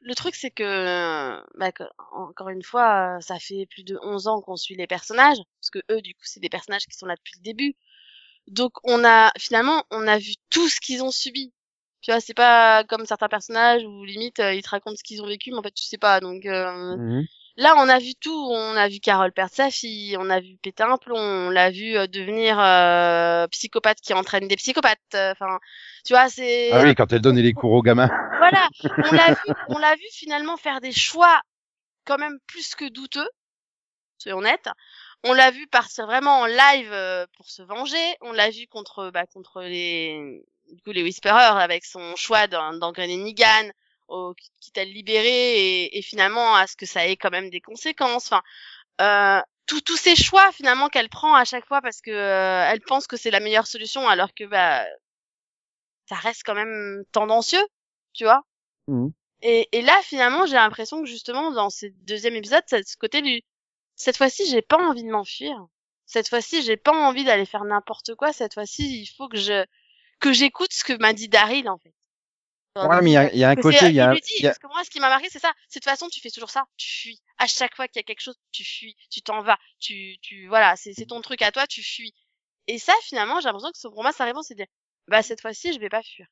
[0.00, 4.28] le truc c'est que, bah, que, encore une fois, euh, ça fait plus de 11
[4.28, 7.06] ans qu'on suit les personnages parce que eux du coup c'est des personnages qui sont
[7.06, 7.74] là depuis le début.
[8.50, 11.52] Donc on a finalement on a vu tout ce qu'ils ont subi.
[12.00, 15.20] Tu vois, c'est pas comme certains personnages où limite euh, ils te racontent ce qu'ils
[15.22, 16.20] ont vécu, mais en fait tu sais pas.
[16.20, 17.22] Donc euh,
[17.56, 18.48] là, on a vu tout.
[18.52, 21.70] On a vu Carole perdre sa fille, on a vu péter un plomb, on l'a
[21.70, 24.98] vu euh, devenir euh, psychopathe qui entraîne des psychopathes.
[25.14, 25.58] Enfin,
[26.06, 28.10] tu vois, c'est Ah oui, quand elle donne les cours aux gamins.
[28.38, 28.68] voilà.
[29.10, 31.40] On l'a vu, on l'a vu finalement faire des choix
[32.04, 33.28] quand même plus que douteux.
[34.18, 34.68] Soyons honnêtes.
[35.24, 38.16] On l'a vu partir vraiment en live euh, pour se venger.
[38.20, 42.74] On l'a vu contre bah, contre les du coup les Whisperers avec son choix d'en-
[42.74, 43.70] d'engrainer Negan,
[44.08, 45.26] au, quitte à le libérer
[45.84, 48.30] et, et finalement à ce que ça ait quand même des conséquences.
[48.30, 48.42] Enfin,
[49.00, 52.80] euh, tous tous ces choix finalement qu'elle prend à chaque fois parce que euh, elle
[52.80, 54.84] pense que c'est la meilleure solution alors que bah
[56.08, 57.64] ça reste quand même tendancieux,
[58.14, 58.42] tu vois.
[58.86, 59.12] Mhm.
[59.42, 63.22] Et, et là, finalement, j'ai l'impression que justement, dans ce deuxième épisode, c'est ce côté
[63.22, 63.42] du,
[63.98, 65.54] cette fois-ci, j'ai pas envie de m'enfuir.
[66.06, 68.32] Cette fois-ci, j'ai pas envie d'aller faire n'importe quoi.
[68.32, 69.66] Cette fois-ci, il faut que je,
[70.20, 71.92] que j'écoute ce que m'a dit Daryl, en fait.
[72.76, 74.46] Ouais, mais il y a, il y a un côté, il y a, dit, y
[74.46, 75.52] a- parce que moi, ce qui m'a marqué, c'est ça.
[75.68, 76.64] C'est de toute façon, tu fais toujours ça.
[76.76, 77.20] Tu fuis.
[77.38, 78.96] À chaque fois qu'il y a quelque chose, tu fuis.
[79.10, 79.58] Tu t'en vas.
[79.80, 82.14] Tu, tu, voilà, c'est, c'est ton truc à toi, tu fuis.
[82.68, 84.66] Et ça, finalement, j'ai l'impression que pour moi, sa réponse, c'est de dire,
[85.08, 86.26] bah, cette fois-ci, je vais pas fuir.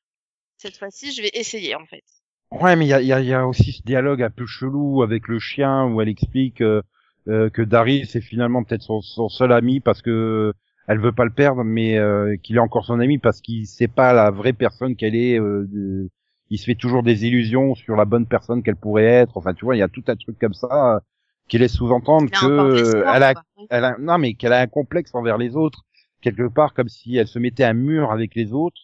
[0.57, 2.03] Cette fois-ci, je vais essayer, en fait.
[2.51, 4.29] ouais, mais il y a, il y a, il y a aussi ce dialogue un
[4.29, 6.81] peu chelou avec le chien où elle explique euh,
[7.27, 10.53] euh, que Daryl c'est finalement peut-être son, son seul ami parce que
[10.87, 13.87] elle veut pas le perdre, mais euh, qu'il est encore son ami parce qu'il sait
[13.89, 15.39] pas la vraie personne qu'elle est.
[15.39, 16.09] euh, de-
[16.49, 19.35] il se fait toujours des illusions sur la bonne personne qu'elle pourrait être.
[19.35, 20.99] Enfin, tu vois, il y a tout un truc comme ça euh,
[21.49, 23.33] qui laisse sous-entendre que elle a
[23.69, 25.83] elle a, non mais qu'elle a un complexe envers les autres
[26.21, 28.79] quelque part comme si elle se mettait un mur avec les autres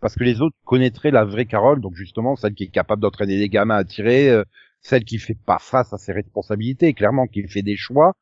[0.00, 3.38] parce que les autres connaîtraient la vraie Carole donc justement celle qui est capable d'entraîner
[3.38, 4.44] des gamins à tirer euh,
[4.84, 8.14] celle qui fait pas face à ses responsabilités clairement qui fait des choix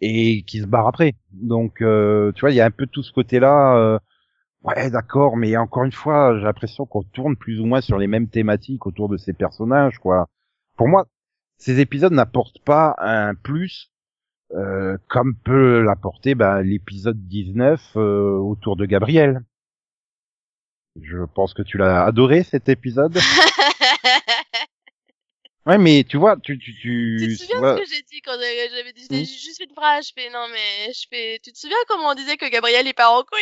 [0.00, 3.04] et qui se barre après donc euh, tu vois il y a un peu tout
[3.04, 4.00] ce côté là
[4.64, 8.08] ouais d'accord mais encore une fois j'ai l'impression qu'on tourne plus ou moins sur les
[8.08, 10.28] mêmes thématiques autour de ces personnages quoi
[10.76, 11.06] pour moi
[11.58, 13.92] ces épisodes n'apportent pas un plus
[14.54, 19.42] euh, comme peut l'apporter bah, l'épisode 19 euh, autour de Gabriel.
[21.00, 23.18] Je pense que tu l'as adoré cet épisode.
[25.68, 27.16] ouais, mais tu vois, tu tu tu.
[27.20, 29.24] Tu te souviens de ce que j'ai dit quand j'avais dit, j'ai Hmm.
[29.24, 32.36] juste une phrase, je fais, non mais, je fais, tu te souviens comment on disait
[32.36, 33.40] que Gabriel est part en couille?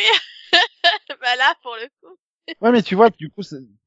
[1.21, 2.17] bah là, pour le coup.
[2.61, 3.41] Ouais, mais tu vois, du coup,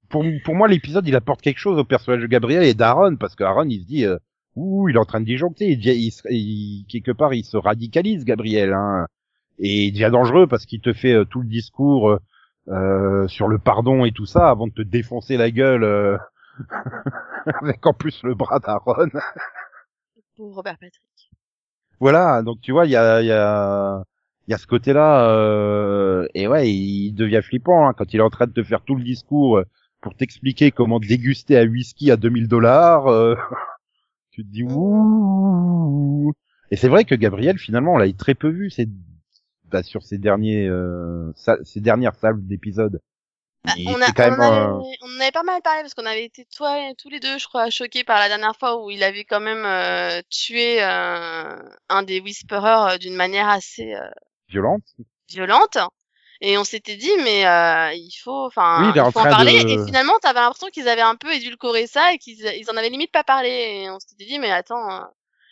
[0.09, 3.35] pour pour moi l'épisode il apporte quelque chose au personnage de Gabriel et d'Aaron parce
[3.35, 4.05] qu'Aaron il se dit.
[4.05, 4.16] Euh,
[4.57, 7.57] Ouh, il est en train de disjoncter, il, il, se- il- quelque part il se
[7.57, 9.07] radicalise Gabriel, hein,
[9.61, 12.18] et il devient dangereux parce qu'il te fait euh, tout le discours euh,
[12.68, 16.16] euh, sur le pardon et tout ça avant de te défoncer la gueule euh,
[17.62, 19.08] avec en plus le bras d'Aaron.
[20.36, 21.02] Pour Robert Patrick.
[22.00, 24.02] voilà, donc tu vois, il y a, il y a,
[24.48, 28.22] il y a ce côté-là, euh, et ouais, il devient flippant hein, quand il est
[28.22, 29.64] en train de te faire tout le discours euh,
[30.00, 33.08] pour t'expliquer comment déguster un whisky à 2000 dollars.
[33.08, 33.34] euh,
[34.32, 36.32] tu te dis ouh.
[36.70, 38.88] Et c'est vrai que Gabriel, finalement, on l'a très peu vu ces,
[39.70, 43.00] bah, sur ces derniers, euh, sa- ces dernières salles d'épisodes.
[43.64, 46.24] Bah, on, a, quand on, avait, on en avait pas mal parlé parce qu'on avait
[46.24, 49.24] été toi, tous les deux, je crois, choqués par la dernière fois où il avait
[49.24, 51.58] quand même euh, tué euh,
[51.90, 54.08] un des Whisperers euh, d'une manière assez euh,
[54.48, 54.82] violente.
[55.28, 55.76] violente.
[56.40, 59.62] Et on s'était dit, mais euh, il faut, enfin, Oui, il faut en parler.
[59.62, 62.76] de- Et finalement, t'avais l'impression qu'ils avaient un peu édulcoré ça et qu'ils ils en
[62.78, 63.50] avaient limite pas parlé.
[63.50, 65.04] Et on s'était dit, mais attends, euh,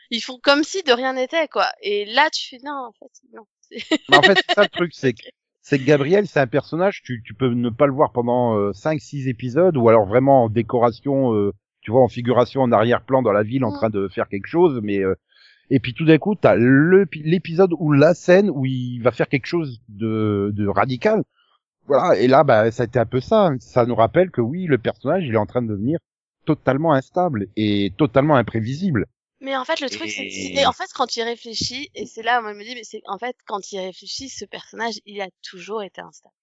[0.09, 1.69] ils font comme si de rien n'était, quoi.
[1.83, 3.45] Et là, tu fais non, en fait, non.
[4.09, 5.29] Mais en fait, c'est ça le truc, c'est que
[5.69, 9.29] c'est que Gabriel, c'est un personnage, tu, tu peux ne pas le voir pendant 5-6
[9.29, 11.53] épisodes, ou alors vraiment en décoration, euh,
[11.83, 13.75] tu vois, en figuration, en arrière-plan dans la ville, en Mm.
[13.75, 15.15] train de faire quelque chose, mais euh,
[15.69, 19.47] et puis tout d'un coup, t'as l'épisode ou la scène où il va faire quelque
[19.47, 21.23] chose de, de radical.
[21.87, 23.51] Voilà, et là, bah, ça a été un peu ça.
[23.61, 25.99] Ça nous rappelle que oui, le personnage, il est en train de devenir
[26.47, 29.07] totalement instable et totalement imprévisible.
[29.41, 32.07] Mais en fait, le truc, c'est Et- et en fait, quand tu y réfléchis, et
[32.07, 34.45] c'est là où je me dis, mais c'est, en fait, quand tu y réfléchis, ce
[34.45, 36.35] personnage, il a toujours été instable.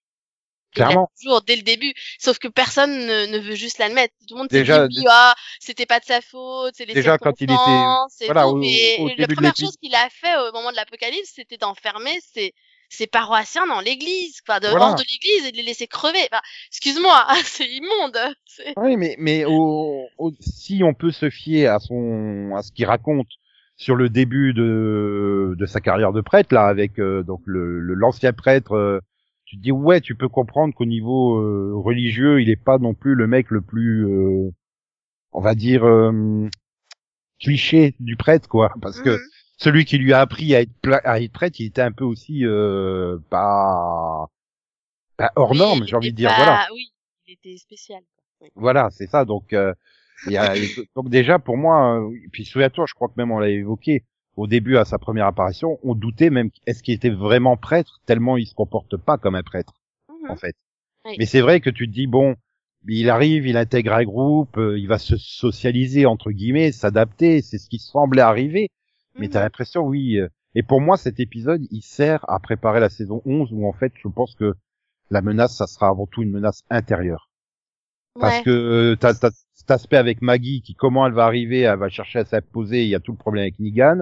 [0.74, 1.10] Il a Clairement.
[1.20, 1.92] toujours, dès le début.
[2.18, 4.14] Sauf que personne ne, ne veut juste l'admettre.
[4.28, 7.16] Tout le monde s'est Déjà, dit, ah, c'était pas de sa faute, c'est les Déjà,
[7.18, 10.52] quand il était- voilà, au- au la début de première chose qu'il a fait au
[10.52, 12.52] moment de l'apocalypse, c'était d'enfermer ses,
[12.88, 14.94] ses paroissiens dans l'église, enfin, de, Voilà.
[14.94, 16.20] de l'église et de les laisser crever.
[16.32, 18.18] Enfin, excuse-moi, c'est immonde.
[18.46, 22.72] C'est- Oui, mais mais au, au- si on peut se fier à son à ce
[22.72, 23.28] qu'il raconte
[23.76, 27.94] sur le début de de sa carrière de prêtre là avec euh, donc le le-
[27.94, 29.00] l'ancien prêtre euh,
[29.44, 32.94] tu te dis ouais tu peux comprendre qu'au niveau euh, religieux il est pas non
[32.94, 34.50] plus le mec le plus euh,
[35.32, 36.48] on va dire euh,
[37.40, 39.18] cliché du prêtre quoi parce que Mhm.
[39.56, 42.04] Celui qui lui a appris à être pla- à être prêtre il était un peu
[42.04, 44.26] aussi euh, pas
[45.16, 46.92] pas hors Oui, norme j'ai envie de dire pas- voilà Oui,
[47.26, 48.02] il était spécial.
[48.40, 48.48] Oui.
[48.54, 49.24] voilà, c'est ça.
[49.24, 49.72] Donc, euh,
[50.26, 50.54] y a,
[50.94, 54.04] donc déjà pour moi, euh, puis souviens-toi, je crois que même on l'a évoqué
[54.36, 58.36] au début à sa première apparition, on doutait même est-ce qu'il était vraiment prêtre tellement
[58.36, 59.72] il se comporte pas comme un prêtre
[60.10, 60.30] Mhm.
[60.30, 60.54] en fait.
[61.06, 61.16] Oui.
[61.18, 62.36] Mais c'est vrai que tu te dis bon,
[62.86, 67.58] il arrive, il intègre un groupe, euh, il va se socialiser entre guillemets, s'adapter, c'est
[67.58, 68.68] ce qui semblait arriver.
[69.18, 69.30] Mais Mhm.
[69.30, 70.18] t'as l'impression oui.
[70.18, 73.72] euh, Et pour moi, cet épisode, il sert à préparer la saison 11 où en
[73.72, 74.54] fait, je pense que
[75.10, 77.30] la menace, ça sera avant tout une menace intérieure
[78.18, 81.78] parce que euh, t'as t'as cet aspect avec Maggie qui comment elle va arriver, elle
[81.78, 84.00] va chercher à s'imposer, il y a tout le problème avec Negan.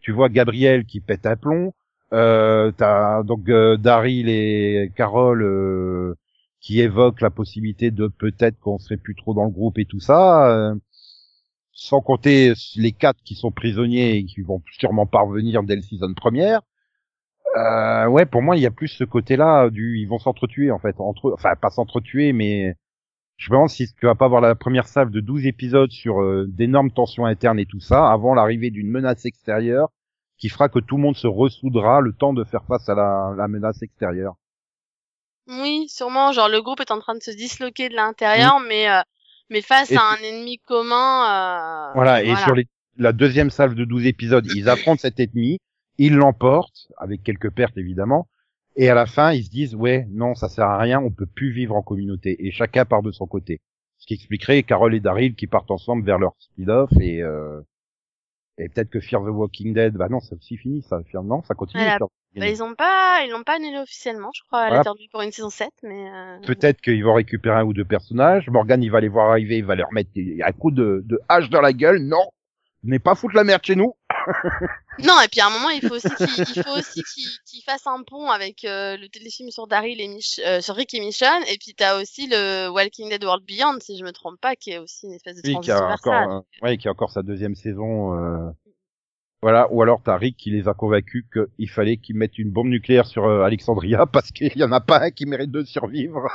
[0.00, 1.72] Tu vois Gabriel qui pète un plomb.
[2.12, 6.14] Euh, t'as donc euh, Daryl et Carol euh,
[6.60, 10.00] qui évoquent la possibilité de peut-être qu'on serait plus trop dans le groupe et tout
[10.00, 10.74] ça.
[11.72, 15.82] Sans compter les quatre qui sont prisonniers et qui vont sûrement pas revenir dès le
[15.82, 16.60] season première.
[17.56, 20.78] Euh, ouais, pour moi, il y a plus ce côté-là du, ils vont s'entretuer en
[20.78, 22.76] fait, entre, enfin pas s'entretuer, mais
[23.36, 26.22] je me demande si tu vas pas avoir la première salve de 12 épisodes sur
[26.22, 29.90] euh, d'énormes tensions internes et tout ça, avant l'arrivée d'une menace extérieure,
[30.38, 33.34] qui fera que tout le monde se ressoudra le temps de faire face à la,
[33.36, 34.34] la menace extérieure.
[35.48, 36.32] Oui, sûrement.
[36.32, 39.02] Genre le groupe est en train de se disloquer de l'intérieur, mais euh,
[39.52, 41.90] mais face Et à un ennemi commun.
[41.90, 45.58] Euh, Voilà, et sur les, la deuxième salve de 12 épisodes, ils affrontent cet ennemi,
[45.98, 48.28] ils l'emportent, avec quelques pertes évidemment,
[48.76, 51.26] et à la fin, ils se disent, ouais, non, ça sert à rien, on peut
[51.26, 53.60] plus vivre en communauté, et chacun part de son côté.
[53.98, 57.60] Ce qui expliquerait Carol et Daryl qui partent ensemble vers leur speed-off, et, euh,
[58.58, 61.42] et peut-être que Fear the Walking Dead, bah non, ça aussi fini, ça, Fear- non,
[61.42, 61.82] ça continue.
[61.82, 61.98] Voilà.
[62.36, 64.64] Bah, ils ont pas, ils l'ont pas annulé officiellement, je crois.
[64.64, 64.92] Elle Voilà.
[65.10, 66.10] pour une saison 7, mais.
[66.10, 66.38] Euh...
[66.46, 69.64] Peut-être qu'ils vont récupérer un ou deux personnages, Morgan, il va les voir arriver, il
[69.64, 72.24] va leur mettre un coup de, de hache dans la gueule, non,
[72.82, 73.94] venez pas foutre la merde chez nous.
[74.98, 77.62] Non, et puis à un moment, il faut aussi qu'il il faut aussi qu'il qu'il
[77.62, 81.00] fasse un pont avec euh, le téléfilm sur Daryl et Mich euh, sur Rick et
[81.00, 84.54] Michonne, et puis t'as aussi le Walking Dead World Beyond, si je me trompe pas,
[84.54, 86.90] qui est aussi une espèce de Oui, qui transition a encore, euh, ouais, qui a
[86.90, 88.52] encore sa deuxième saison.
[89.42, 92.68] Voilà, ou alors t'as Rick qui les a convaincus qu'il fallait qu'ils mettent une bombe
[92.68, 96.28] nucléaire sur euh, Alexandria parce qu'il y en a pas un qui mérite de survivre.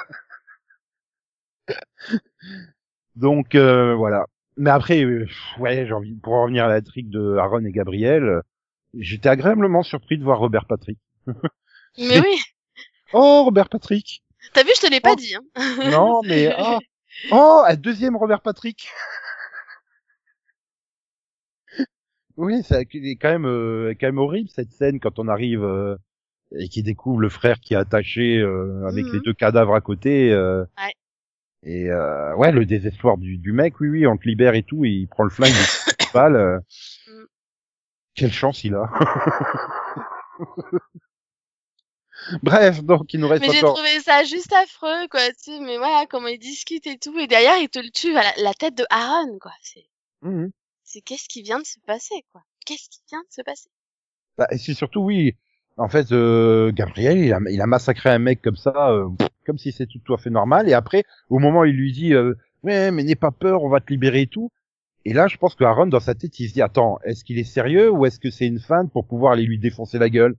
[3.15, 4.25] Donc euh, voilà.
[4.57, 5.27] Mais après, euh,
[5.59, 8.41] ouais, j'ai envie pour revenir à la trique de Aaron et Gabriel,
[8.97, 10.97] j'étais agréablement surpris de voir Robert Patrick.
[11.97, 12.39] Mais oui,
[13.13, 14.23] Oh, Robert Patrick.
[14.53, 15.15] t'as vu, je te l'ai pas Oh.
[15.15, 15.33] dit.
[15.35, 15.41] Hein.
[15.91, 16.77] Non, mais oh,
[17.31, 18.89] oh, un deuxième Robert Patrick.
[22.37, 25.95] Oui, c'est quand même euh, quand même horrible cette scène quand on arrive euh,
[26.55, 29.13] et qui découvre le frère qui est attaché euh, avec Mhm.
[29.13, 30.31] les deux cadavres à côté.
[30.31, 30.93] euh, Ouais.
[31.63, 34.85] Et euh, ouais, le désespoir du, du mec, oui, oui, on te libère et tout,
[34.85, 35.53] et il prend le flingue,
[35.99, 36.35] il balle.
[36.35, 36.59] euh.
[37.07, 37.25] Mm.
[38.15, 38.89] Quelle chance il a.
[42.43, 43.75] Bref, donc il nous reste Mais j'ai encore.
[43.75, 47.27] trouvé ça juste affreux, quoi, tu sais, mais voilà, comment ils discutent et tout, et
[47.27, 49.51] derrière, ils te le tuent à la, la tête de Aaron, quoi.
[49.61, 49.85] C'est,
[50.23, 50.49] Mhm.
[50.87, 52.41] C'est qu'est-ce qui vient de se passer, quoi?
[52.65, 53.69] Qu'est-ce qui vient de se passer?
[54.37, 55.35] Bah, et c'est surtout, oui,
[55.77, 59.07] en fait, euh, Gabriel, il a, il a massacré un mec comme ça, euh,
[59.45, 60.67] comme si c'était tout à fait normal.
[60.69, 63.69] Et après, au moment où il lui dit, euh, ouais, mais n'aie pas peur, on
[63.69, 64.49] va te libérer et tout.
[65.05, 67.37] Et là, je pense que Aaron, dans sa tête, il se dit, attends, est-ce qu'il
[67.39, 70.35] est sérieux ou est-ce que c'est une feinte pour pouvoir aller lui défoncer la gueule?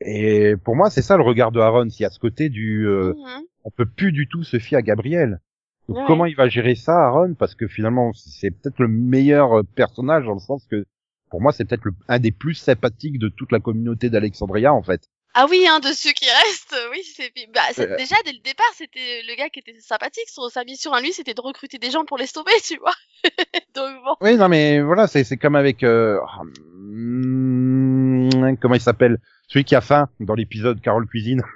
[0.00, 1.88] Et pour moi, c'est ça le regard de Aaron.
[1.88, 3.44] S'il y a ce côté du, euh, Mhm.
[3.64, 5.40] on peut plus du tout se fier à Gabriel.
[5.88, 6.04] Donc, Ouais.
[6.06, 7.34] comment il va gérer ça, Aaron?
[7.34, 10.84] Parce que finalement, c'est peut-être le meilleur euh, personnage dans le sens que,
[11.30, 15.02] pour moi, c'est peut-être un des plus sympathiques de toute la communauté d'Alexandria, en fait.
[15.34, 17.96] Ah oui, hein, de ceux qui restent, oui, c'est bah, Euh.
[17.96, 20.28] déjà dès le départ, c'était le gars qui était sympathique.
[20.28, 22.92] Son, sa mission à lui, c'était de recruter des gens pour les sauver, tu vois.
[23.74, 24.14] Donc bon.
[24.20, 28.28] Oui, non, mais voilà, c'est c'est comme avec, euh, ah, hum,
[28.60, 29.18] comment il s'appelle?
[29.48, 31.42] Celui qui a faim dans l'épisode Carole cuisine.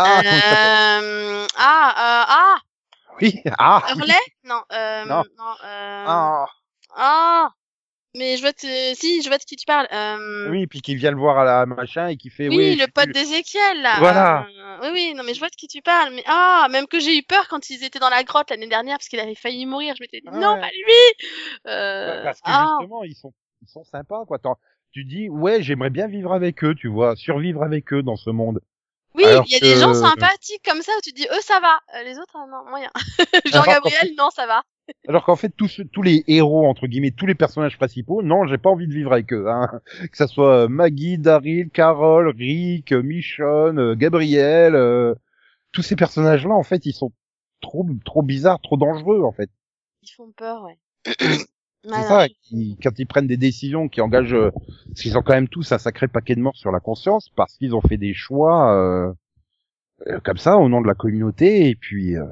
[0.00, 2.56] Ah, Euh, ah, euh, ah,
[3.20, 5.22] oui, ah, Hurley Non, euh, Non.
[5.38, 6.46] non, euh, ah,
[6.96, 7.48] ah.
[8.14, 9.86] Mais je vois te, si, je vois de qui tu parles.
[9.92, 12.76] Euh, oui, puis qui vient le voir à la machin et qui fait, oui, oui,
[12.76, 13.96] le pote d'Ézéchiel, là.
[13.98, 14.46] Voilà.
[14.48, 16.14] Euh, oui, oui, non, mais je vois de qui tu parles.
[16.14, 18.96] Mais ah, même que j'ai eu peur quand ils étaient dans la grotte l'année dernière
[18.96, 19.94] parce qu'il avait failli mourir.
[19.96, 20.60] Je m'étais dit, non, Ouais.
[20.60, 21.26] pas lui.
[21.66, 22.66] Euh, Parce que ah.
[22.80, 24.38] justement, ils sont, ils sont sympas, quoi.
[24.92, 28.30] Tu dis, ouais, j'aimerais bien vivre avec eux, tu vois, survivre avec eux dans ce
[28.30, 28.60] monde.
[29.18, 31.40] Oui, il y a des gens que- sympathiques comme ça où tu te dis, eux,
[31.42, 31.78] ça va.
[31.96, 32.90] Euh, les autres, ah, non, moyen.
[33.52, 34.62] Jean-Gabriel, non, ça va.
[35.06, 38.56] Alors qu'en fait, tous, tous les héros, entre guillemets, tous les personnages principaux, non, j'ai
[38.56, 39.48] pas envie de vivre avec eux.
[39.48, 39.68] Hein.
[40.10, 45.14] Que ça soit euh, Maggie, Daryl, Carol, Rick, euh, Michonne, Gabriel, euh,
[45.72, 47.12] tous ces personnages-là, en fait, ils sont
[47.60, 49.50] trop, trop bizarres, trop dangereux, en fait.
[50.02, 50.78] Ils font peur, ouais.
[51.84, 54.50] C'est ça, qui, quand ils prennent des décisions qui engagent, euh,
[54.88, 57.56] parce qu'ils ont quand même tous un sacré paquet de morts sur la conscience, parce
[57.56, 59.12] qu'ils ont fait des choix euh,
[60.08, 62.24] euh, comme ça au nom de la communauté, et puis euh,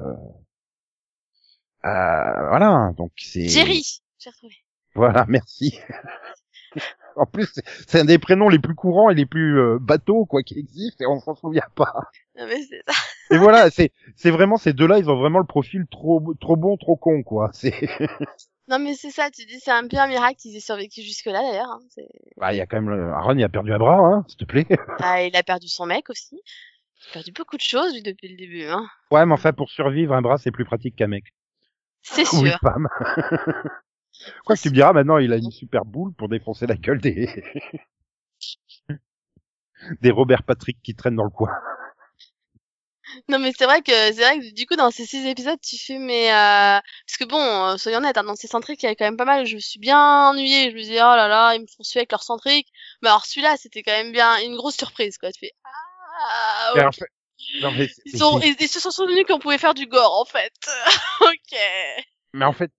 [1.85, 3.83] euh, voilà, donc c'est Jerry,
[4.19, 4.55] j'ai retrouvé.
[4.95, 5.79] voilà, merci.
[7.15, 10.25] en plus, c'est- c'est un des prénoms les plus courants et les plus euh, bateaux
[10.25, 11.93] quoi qui existent, et on s'en souvient pas.
[12.37, 12.93] Non, mais c'est ça.
[13.31, 16.77] Et voilà, c'est c'est vraiment ces deux-là, ils ont vraiment le profil trop trop bon,
[16.77, 17.49] trop con quoi.
[17.53, 17.73] C'est
[18.69, 21.41] Non, mais c'est ça, tu dis, c'est un peu un miracle qu'ils aient survécu jusque-là,
[21.41, 21.71] d'ailleurs.
[21.71, 21.79] Hein.
[22.35, 23.11] bah il y a quand même le...
[23.11, 24.67] Aaron, il a perdu un bras, hein, s'il te plaît.
[24.99, 26.35] Ah, il a perdu son mec aussi.
[26.35, 28.85] Il a perdu beaucoup de choses, lui, depuis le début, hein.
[29.11, 31.33] Ouais, mais enfin, pour survivre, un bras, c'est plus pratique qu'un mec.
[32.01, 32.59] C'est Ou une sûr.
[32.59, 32.87] femme.
[34.45, 36.99] Quoi que tu me diras, maintenant, il a une super boule pour défoncer la gueule
[36.99, 37.29] des...
[40.01, 41.51] des Robert Patrick qui traînent dans le coin.
[43.29, 45.77] Non, mais c'est vrai que, c'est vrai que, du coup, dans ces six épisodes, tu
[45.77, 46.79] fais, mais, euh...
[47.05, 49.17] parce que bon, euh, soyons honnêtes, hein, dans ces centriques, il y avait quand même
[49.17, 51.67] pas mal, je me suis bien ennuyée, je me disais, oh là là, ils me
[51.67, 52.67] font suer avec leur centrique.
[53.01, 55.31] Mais alors, celui-là, c'était quand même bien une grosse surprise, quoi.
[55.31, 56.87] Tu fais, ah, Mais ok.
[56.87, 57.11] en fait-
[57.61, 59.85] Non, mais, c'est- Ils, sont, c'est- ils, ils se sont souvenus qu'on pouvait faire du
[59.87, 60.53] gore, en fait.
[61.21, 61.59] ok.
[62.33, 62.71] mais en fait,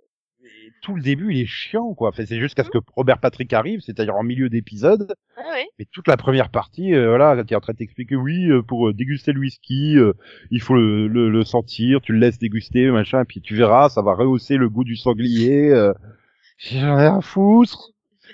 [0.89, 2.09] tout le début, il est chiant, quoi.
[2.09, 5.15] Enfin, c'est jusqu'à ce que Robert Patrick arrive, c'est-à-dire en milieu d'épisode.
[5.37, 5.67] Ah oui.
[5.79, 8.49] Mais toute la première partie, euh, voilà, quand il est en train de t'expliquer, oui,
[8.49, 10.15] euh, pour euh, déguster le whisky, euh,
[10.51, 13.91] il faut le, le, le sentir, tu le laisses déguster, machin, et puis tu verras,
[13.91, 15.75] ça va rehausser le goût du sanglier.
[16.57, 17.91] J'en ai à foutre.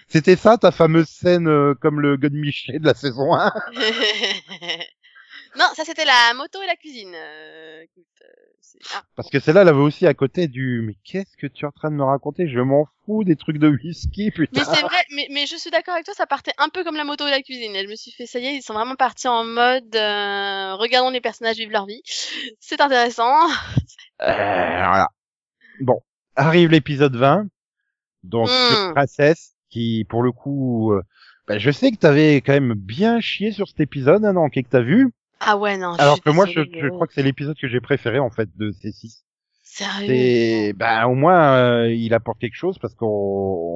[0.06, 3.52] C'était ça ta fameuse scène comme le God Miché de la saison 1
[5.58, 7.16] non, ça c'était la moto et la cuisine.
[8.94, 9.02] Ah.
[9.16, 11.72] Parce que celle-là, elle avait aussi à côté du mais qu'est-ce que tu es en
[11.72, 12.48] train de me raconter?
[12.48, 14.60] Je m'en fous des trucs de whisky, putain.
[14.60, 16.96] Mais c'est vrai, mais, mais je suis d'accord avec toi, ça partait un peu comme
[16.96, 17.74] la moto et la cuisine.
[17.74, 20.74] Et je me suis fait, ça y est, ils sont vraiment partis en mode, euh,
[20.74, 22.02] regardons les personnages vivre leur vie.
[22.60, 23.34] C'est intéressant.
[24.22, 25.08] Euh, voilà.
[25.80, 26.00] Bon,
[26.36, 27.48] arrive l'épisode 20.
[28.22, 31.02] Donc sur Princesse qui pour le coup euh,
[31.46, 34.60] bah, je sais que t'avais quand même bien chié sur cet épisode hein, non, que
[34.60, 35.12] t'as vu.
[35.46, 35.94] Ah ouais, non.
[35.94, 38.48] Alors que moi je, je euh, crois que c'est l'épisode que j'ai préféré en fait
[38.56, 39.24] de ces six.
[39.62, 40.10] Sérieux.
[40.10, 43.06] Et bah au moins euh, il apporte quelque chose parce qu'on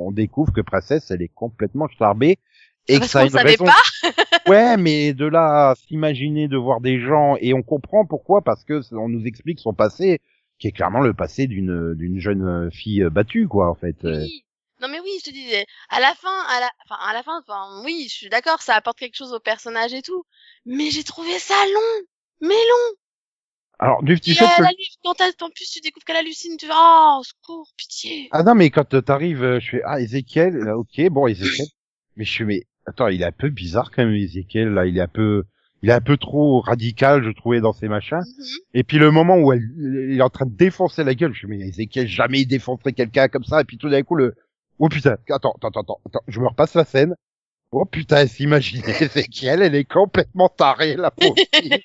[0.06, 2.38] on découvre que Princesse elle est complètement starbée
[2.86, 3.64] et que Parce ça a une savait raison.
[3.64, 4.10] pas.
[4.48, 8.64] ouais, mais de là à s'imaginer de voir des gens et on comprend pourquoi parce
[8.64, 10.20] que on nous explique son passé
[10.58, 14.04] qui est clairement le passé d'une d'une jeune fille battue quoi en fait.
[14.04, 14.44] Euh, Oui.
[14.80, 17.40] Non mais oui, je te disais, à la fin, à la, enfin à la fin,
[17.40, 20.24] enfin oui, je suis d'accord, ça apporte quelque chose au personnage et tout,
[20.66, 22.06] mais j'ai trouvé ça long,
[22.40, 22.94] mais long.
[23.80, 27.68] Alors du, que hallucine- quand en plus tu découvres qu'elle hallucine, tu fais oh secours,
[27.76, 28.28] pitié.
[28.32, 31.66] ah non mais quand euh, t'arrives euh, je fais ah Ezekiel là, ok bon Ezekiel
[32.16, 34.98] mais je fais mais attends il est un peu bizarre quand même Ezekiel là il
[34.98, 35.44] est un peu
[35.82, 38.56] il est un peu trop radical je trouvais dans ses machins Mhm.
[38.74, 41.42] et puis le moment où elle, il est en train de défoncer la gueule je
[41.42, 44.34] fais mais Ezekiel jamais il défoncerait quelqu'un comme ça et puis tout d'un coup le
[44.78, 45.16] oh putain.
[45.30, 46.20] Attends attends attends attends.
[46.26, 47.14] Je me repasse la scène.
[47.70, 51.82] Oh putain elle s'imaginait Ezekiel elle est complètement tarée la pauvre fille.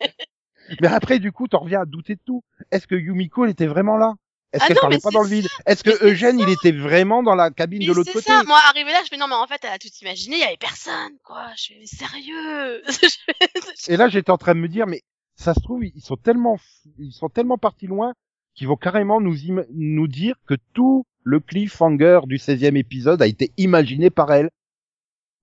[0.80, 2.42] mais après du coup t'en reviens à douter de tout.
[2.70, 4.14] Est-ce que Yumiko elle était vraiment là?
[4.52, 5.46] Est-ce Ah qu'elle parlait pas c'est dans le vide?
[5.66, 8.32] Est-ce que c'est Eugène, il était vraiment dans la cabine de l'autre c'est côté?
[8.32, 10.40] ça, moi arrivé là, je fais non mais en fait elle a tout imaginé, il
[10.40, 11.48] y avait personne quoi.
[11.56, 12.82] Je mais sérieux?
[13.88, 15.02] Et là, j'étais en train de me dire, mais
[15.34, 16.58] ça se trouve, ils sont tellement,
[16.98, 18.14] ils sont tellement partis loin
[18.54, 19.36] qu'ils vont carrément nous,
[19.70, 24.48] nous dire que tout le cliffhanger du 16e épisode a été imaginé par elle.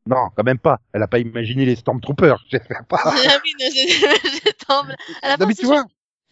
[0.08, 0.80] Non, quand même pas.
[0.94, 2.44] Elle a pas imaginé les Stormtroopers.
[2.90, 3.00] Pas.
[3.06, 3.54] ah oui,
[4.68, 4.84] non,
[5.40, 5.86] non mais tu vois.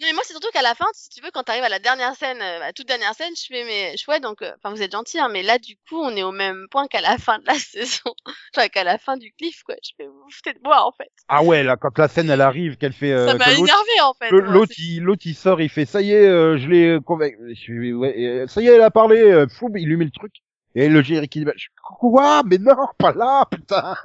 [0.04, 2.16] Mais moi, c'est surtout qu'à la fin, si tu veux, quand t'arrives à la dernière
[2.16, 4.82] scène, euh, à la toute dernière scène, je fais, mais chouette, donc, euh, enfin, vous
[4.82, 7.40] êtes gentil, hein, mais là, du coup, on est au même point qu'à la fin
[7.40, 8.14] de la saison.
[8.56, 9.76] Enfin, qu'à la fin du cliff, quoi.
[9.84, 11.10] Je fais, vous foutez de moi, en fait.
[11.28, 13.12] Ah ouais, là, quand la scène elle arrive, qu'elle fait.
[13.14, 14.30] euh, ça m'a énervé, en fait.
[14.32, 17.38] L'autre, il, l'autre, il sort, il fait, ça y est, euh, je l'ai convaincu.
[17.56, 19.22] Je ouais, euh, ça y est, elle a parlé.
[19.22, 20.34] euh, Fou, il lui met le truc.
[20.76, 21.52] Et le générique, il dit,
[22.00, 22.42] quoi?
[22.46, 23.96] Mais non, pas là, putain.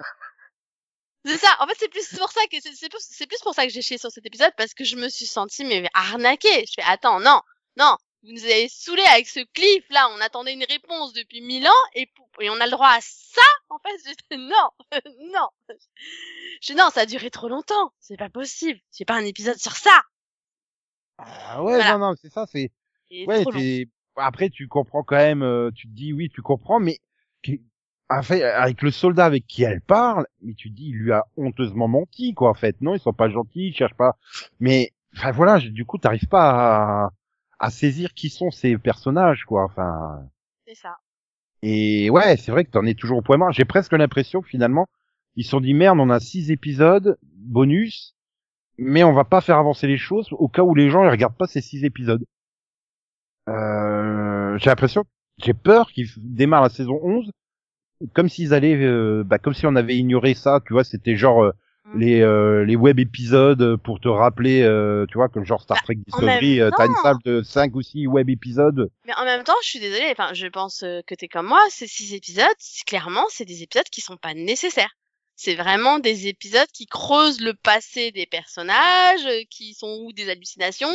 [1.25, 1.57] C'est ça.
[1.61, 3.73] En fait, c'est plus pour ça que c'est c'est plus, c'est plus pour ça que
[3.73, 6.65] j'ai chié sur cet épisode parce que je me suis sentie mais arnaquée.
[6.67, 7.41] Je fais attends non
[7.77, 10.09] non vous nous avez saoulé avec ce cliff là.
[10.17, 12.11] On attendait une réponse depuis mille ans et
[12.41, 14.37] et on a le droit à ça en fait?
[14.37, 14.71] Non
[15.33, 15.49] non.
[16.63, 17.93] Je non ça a duré trop longtemps.
[18.01, 18.81] C'est pas possible.
[18.97, 20.03] J'ai pas un épisode sur ça.
[21.19, 21.99] Ah ouais, Voilà.
[21.99, 22.71] non, non, c'est ça, c'est.
[23.11, 23.45] Ouais,
[24.17, 27.01] après tu comprends quand même, euh, tu te dis oui, tu comprends, mais
[28.23, 31.25] fait, avec le soldat avec qui elle parle, mais tu te dis il lui a
[31.37, 32.81] honteusement menti quoi en fait.
[32.81, 34.17] Non, ils sont pas gentils, ils cherchent pas.
[34.61, 37.11] Mais enfin voilà, du coup t'arrives pas à,
[37.59, 39.65] à saisir qui sont ces personnages quoi.
[39.65, 40.29] Enfin
[40.67, 40.99] C'est ça.
[41.63, 43.53] et ouais, c'est vrai que t'en es toujours au point mort.
[43.53, 44.87] J'ai presque l'impression que finalement
[45.37, 48.17] ils se sont dit merde, on a six épisodes bonus,
[48.79, 51.37] mais on va pas faire avancer les choses au cas où les gens ils regardent
[51.37, 52.25] pas ces six épisodes.
[53.49, 55.05] Euh, j'ai l'impression,
[55.39, 57.31] j'ai peur qu'ils démarrent la saison 11
[58.15, 61.43] comme s'ils allaient, euh, bah, comme si on avait ignoré ça, tu vois, c'était genre
[61.45, 61.53] euh,
[61.85, 61.99] Mm.
[62.01, 65.83] les euh, les web épisodes pour te rappeler, euh, tu vois, comme genre Star Bah,
[65.85, 68.91] Trek même Discovery, euh, t'as une salle de 5 ou 6 web épisodes.
[69.05, 71.63] Mais en même temps, je suis désolée, enfin, je pense euh, que t'es comme moi,
[71.71, 74.91] ces six épisodes, c'est- clairement, c'est des épisodes qui sont pas nécessaires.
[75.35, 80.29] C'est vraiment des épisodes qui creusent le passé des personnages, euh, qui sont ou des
[80.29, 80.93] hallucinations,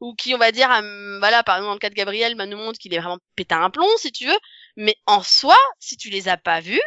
[0.00, 2.46] ou qui, on va dire, euh, voilà, par exemple, dans le cas de Gabriel, bah,
[2.46, 4.38] nous montre qu'il est vraiment pété un plomb, si tu veux.
[4.76, 6.80] Mais en soi, si tu les as pas vus,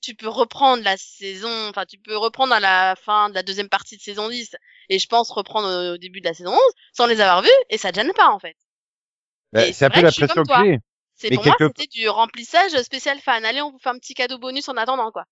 [0.00, 3.68] tu peux reprendre la saison, enfin, tu peux reprendre à la fin de la deuxième
[3.68, 4.56] partie de saison 10,
[4.88, 7.78] et je pense reprendre au début de la saison 11, sans les avoir vus, et
[7.78, 8.56] ça te gêne pas, en fait.
[9.52, 10.78] Bah, c'est un peu l'impression comme que.
[11.16, 13.44] C'est pour moi, quelque- c'était du remplissage spécial fan.
[13.44, 15.24] Allez, on vous fait un petit cadeau bonus en attendant, quoi.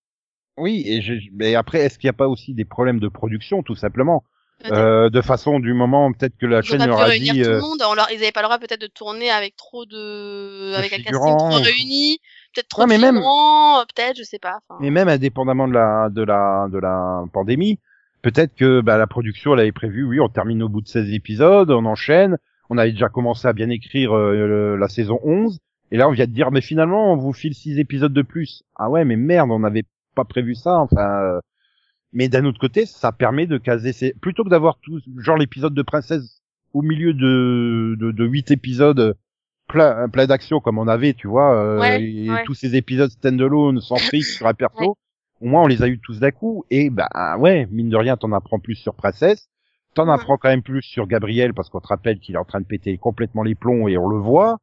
[0.57, 3.63] Oui, et je, mais après, est-ce qu'il n'y a pas aussi des problèmes de production,
[3.63, 4.23] tout simplement?
[4.71, 7.29] Euh, De façon, du moment, peut-être que la Ils chaîne leur a dit...
[7.29, 7.81] tout euh, le monde.
[7.87, 10.97] On leur, ils avaient pas le droit peut-être de tourner avec trop de, avec un
[10.97, 12.19] casting trop réuni.
[12.53, 14.59] Peut-être trop de mais même- figurants, peut-être, je sais pas.
[14.67, 17.79] Enfin, Mais même indépendamment de la de la de la pandémie,
[18.23, 21.13] peut-être que bah, la production elle avait prévu, oui, on termine au bout de 16
[21.13, 22.37] épisodes, on enchaîne.
[22.69, 25.59] On avait déjà commencé à bien écrire euh, la saison 11
[25.91, 28.63] et là on vient de dire mais finalement on vous file 6 épisodes de plus.
[28.75, 29.85] Ah ouais, mais merde, on n'avait
[30.15, 31.39] pas prévu ça enfin euh,
[32.13, 35.73] mais d'un autre côté, ça permet de caser ces plutôt que d'avoir tout genre l'épisode
[35.73, 36.41] de princesse
[36.73, 39.17] au milieu de de, de 8 épisodes
[39.67, 42.43] plein plein d'action comme on avait, tu vois, euh, Ouais, et ouais.
[42.45, 44.97] tous ces épisodes standalone sans fric sur un perso
[45.39, 46.65] au moins on les a eu tous d'un coup.
[46.71, 49.49] Et bah ouais mine de rien t'en apprends plus sur Princesse.
[49.93, 52.61] T'en apprends quand même plus sur Gabriel parce qu'on te rappelle qu'il est en train
[52.61, 54.57] de péter complètement les plombs et on le voit.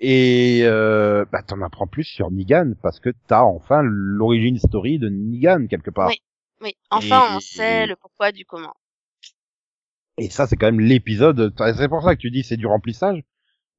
[0.00, 5.08] Et euh, bah t'en apprends plus sur Negan parce que t'as enfin l'origine story de
[5.08, 6.08] Negan quelque part.
[6.08, 6.20] Oui.
[6.64, 6.76] Oui.
[6.90, 8.74] Enfin, Et- on sait le pourquoi du comment.
[10.18, 13.22] et ça c'est quand même l'épisode c'est pour ça que tu dis c'est du remplissage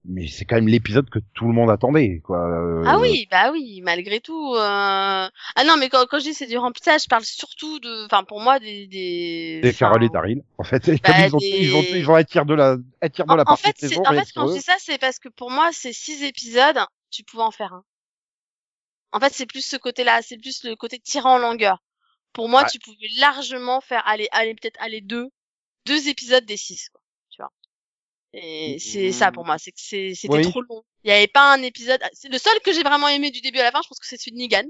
[0.08, 3.52] mais c'est quand même l'épisode que tout le monde attendait quoi Euh, Ah oui, bah
[3.52, 4.54] oui, malgré tout.
[4.54, 8.06] euh, Ah non, mais quand, quand je dis c'est du remplissage, je parle surtout de,
[8.06, 9.62] enfin pour moi des des.
[9.64, 12.12] des Carole et Daryl en fait Et Bah, comme ils ont des- ils ont ils
[12.12, 12.78] ont tiers de la
[13.12, 14.62] tiers de En, la en partie fait, de saison en et fait, quand je dis
[14.62, 16.78] ça, c'est parce que pour moi, ces six épisodes,
[17.10, 17.84] tu pouvais en faire un.
[19.12, 21.82] En fait, c'est plus ce côté-là, c'est plus le côté tirant en longueur.
[22.36, 22.70] Pour moi, Ouais.
[22.72, 25.30] tu pouvais largement faire, aller, aller peut-être aller deux,
[25.88, 27.02] deux épisodes des six, quoi.
[27.32, 27.52] Tu vois.
[28.34, 30.44] Et c'est ça pour moi, c'est que c'est- c'était Oui.
[30.44, 30.84] trop long.
[31.04, 32.02] Il y avait pas un épisode.
[32.14, 33.82] C'est le seul que j'ai vraiment aimé du début à la fin.
[33.84, 34.64] Je pense que c'est celui de Negan.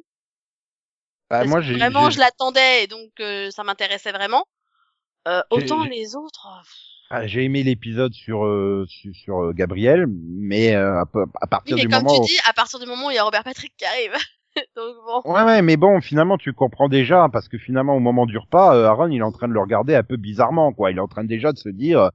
[1.30, 4.46] Bah, parce moi, que j'ai vraiment, je l'attendais et donc euh, ça m'intéressait vraiment.
[5.28, 6.48] Euh, autant les autres.
[6.48, 6.64] euh,
[7.10, 11.48] ah, j'ai aimé l'épisode sur euh, sur, sur, euh, Gabriel, mais euh, à, à Oui,
[11.50, 12.26] partir mais du comme moment tu où...
[12.26, 14.14] dis, à partir du moment où il y a Robert Patrick qui arrive.
[14.76, 15.34] donc bon.
[15.34, 18.76] Ouais, ouais, mais bon, finalement, tu comprends déjà, parce que finalement, au moment du repas,
[18.76, 20.92] euh, Aaron, il est en train de le regarder un peu bizarrement, quoi.
[20.92, 22.10] Il est en train déjà de se dire,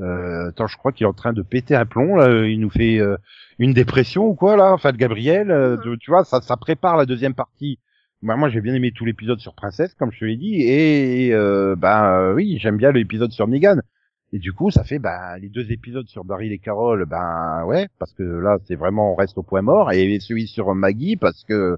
[0.00, 2.46] euh, attends, je crois qu'il est en train de péter un plomb, là.
[2.46, 3.16] Il nous fait euh,
[3.58, 5.50] une dépression ou quoi, là, enfin, de Gabriel.
[5.50, 5.82] euh, Mhm.
[5.82, 7.78] de- tu vois, ça, ça prépare la deuxième partie.
[8.22, 11.32] Bah, moi, j'ai bien aimé tout l'épisode sur Princesse, comme je te l'ai dit, et
[11.34, 13.78] euh, bah euh, oui, j'aime bien l'épisode sur Negan.
[14.32, 17.88] Et du coup, ça fait bah les deux épisodes sur Daryl et Carol, ben ouais,
[17.98, 21.44] parce que là, c'est vraiment on reste au point mort, et celui sur Maggie, parce
[21.44, 21.76] que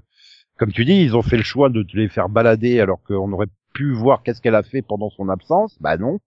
[0.57, 3.31] comme tu dis, ils ont fait le choix de te les faire balader alors qu'on
[3.33, 5.77] aurait pu voir qu'est-ce qu'elle a fait pendant son absence.
[5.81, 6.19] Bah non.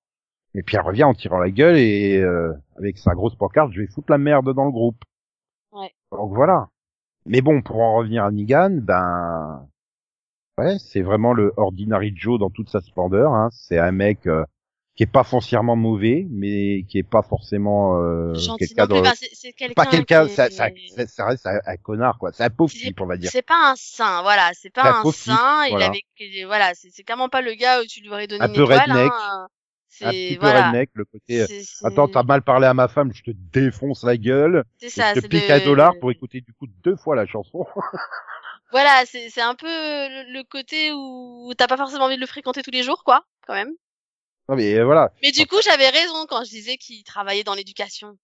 [0.54, 3.80] Et puis elle revient en tirant la gueule et euh, avec sa grosse pancarte, je
[3.80, 5.02] vais foutre la merde dans le groupe.
[5.72, 5.92] Ouais.
[6.12, 6.68] Donc voilà.
[7.26, 9.66] Mais bon, pour en revenir à Negan, ben
[10.58, 13.32] Ouais, c'est vraiment le Ordinary Joe dans toute sa splendeur.
[13.32, 13.48] Hein.
[13.52, 14.44] C'est un mec euh,
[14.98, 18.94] qui est pas foncièrement mauvais, mais qui est pas forcément euh, quelqu'un de...
[19.14, 22.32] c'est- pas quelqu'un, qui ça, est- ça, ça, ça reste un, un connard quoi.
[22.32, 23.30] C'est un pauvre type, on va dire.
[23.30, 25.86] C'est pas un saint, voilà, c'est pas un un type, saint, il voilà.
[25.86, 28.64] avait, voilà, c'est clairement pas le gars où tu lui aurais donné Un une peu
[28.64, 29.12] redneck.
[29.14, 29.46] hein.
[30.02, 30.66] Un petit peu voilà.
[30.66, 31.42] redneck, le côté.
[31.42, 31.46] euh,
[31.84, 34.64] Attends, t'as mal parlé à ma femme, je te défonce la gueule.
[34.80, 37.64] C'est ça, je te pique un dollar pour écouter du coup deux fois la chanson.
[38.72, 42.26] Voilà, c'est c'est un peu le, le côté où t'as pas forcément envie de le
[42.26, 43.72] fréquenter tous les jours, quoi, quand même.
[44.48, 45.12] Non mais euh, voilà.
[45.22, 48.16] Mais du coup, j'avais raison quand je disais qu'il travaillait dans l'éducation.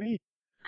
[0.00, 0.18] Oui.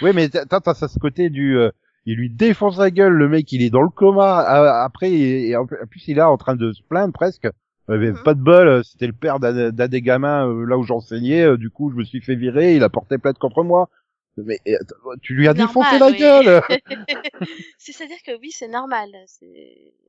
[0.03, 1.57] Oui, mais t'as t'as ça ce côté du.
[1.57, 1.71] euh,
[2.07, 4.41] il lui défonce la gueule, le mec, il est dans le coma.
[4.83, 7.47] après, et, et en plus, il est là en train de se plaindre presque.
[7.91, 8.12] Euh, mais.
[8.25, 11.57] Pas de bol, euh, c'était le père d'un d'un des gamins euh, là où j'enseignais.
[11.57, 12.77] du coup, je me suis fait virer.
[12.77, 13.89] Il a porté plainte contre moi.
[14.37, 14.76] Mais euh,
[15.22, 16.18] tu lui as défoncé la Normal, oui.
[16.18, 16.62] gueule.
[17.78, 19.11] C'est-à-dire que oui, c'est normal.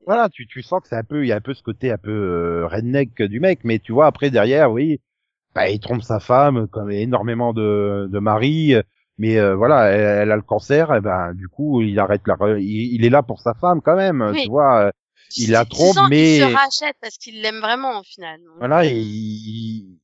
[0.04, 1.90] Voilà, tu, tu sens que c'est un peu, il y a un peu ce côté
[1.90, 5.00] un peu euh, redneck du mec, mais tu vois après derrière, oui,
[5.54, 8.82] bah, il trompe sa femme, comme énormément de, de maris, euh,
[9.18, 12.34] mais euh, voilà, elle, elle a le cancer, et ben du coup il arrête la,
[12.34, 14.42] re- il, il est là pour sa femme quand même, Oui.
[14.44, 14.90] tu vois, euh,
[15.38, 18.40] il la trompe, mais se rachète parce qu'il l'aime vraiment au final.
[18.58, 19.98] Voilà, euh, et il,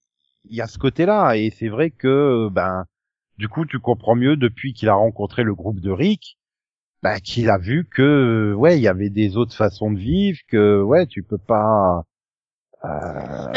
[0.46, 2.84] il y a ce côté-là, et c'est vrai que ben
[3.38, 6.38] du coup tu comprends mieux depuis qu'il a rencontré le groupe de Rick.
[7.02, 10.38] Bah, qu'il a vu que euh, ouais il y avait des autres façons de vivre
[10.48, 12.04] que ouais tu peux pas
[12.84, 13.52] euh,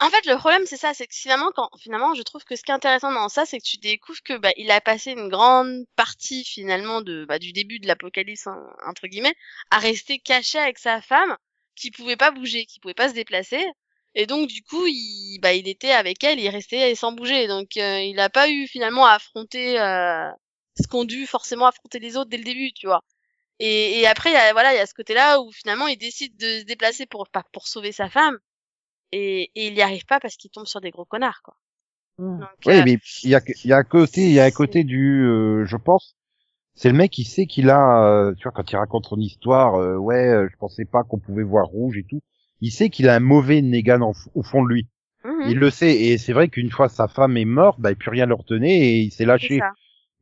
[0.00, 2.62] En fait, le problème, c'est ça, c'est que finalement, quand, finalement, je trouve que ce
[2.62, 5.28] qui est intéressant dans ça, c'est que tu découvres que, bah, il a passé une
[5.28, 9.34] grande partie, finalement, de, bah, du début de l'apocalypse, hein, entre guillemets,
[9.70, 11.36] à rester caché avec sa femme,
[11.74, 13.64] qui pouvait pas bouger, qui pouvait pas se déplacer.
[14.16, 17.46] Et donc, du coup, il, bah, il était avec elle, il restait sans bouger.
[17.46, 20.28] Donc, euh, il a pas eu, finalement, à affronter, euh,
[20.80, 23.04] ce qu'ont dû forcément affronter les autres dès le début, tu vois.
[23.60, 25.98] Et, et après, il y a, voilà, il y a ce côté-là où, finalement, il
[25.98, 28.38] décide de se déplacer pour, pas pour sauver sa femme
[29.12, 31.56] et, et il y arrive pas parce qu'il tombe sur des gros connards quoi.
[32.18, 34.44] Donc, oui euh, mais il y a il y a un côté il y a
[34.44, 36.16] un côté du euh, je pense
[36.74, 39.74] c'est le mec qui sait qu'il a euh, tu vois quand il raconte son histoire
[39.74, 42.22] euh, ouais je pensais pas qu'on pouvait voir rouge et tout
[42.66, 44.88] il sait qu'il a un mauvais Negan en au fond de lui
[45.24, 47.96] mhm, il le sait et c'est vrai qu'une fois sa femme est morte bah il
[47.96, 49.58] plus rien le retenait et il s'est lâché.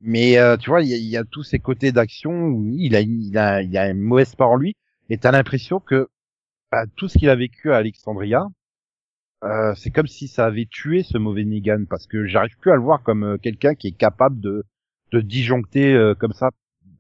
[0.01, 2.66] Mais euh, tu vois, il y a, il y a tous ces côtés d'action où
[2.78, 4.76] il a, il a, il a une mauvaise part en lui,
[5.11, 6.09] et t'as l'impression que
[6.72, 8.47] bah, tout ce qu'il a vécu à Alexandria,
[9.45, 12.76] euh, c'est comme si ça avait tué ce mauvais Negan, parce que j'arrive plus à
[12.76, 14.64] le voir comme euh, quelqu'un qui est capable de,
[15.12, 16.51] de disjoncter euh, comme ça,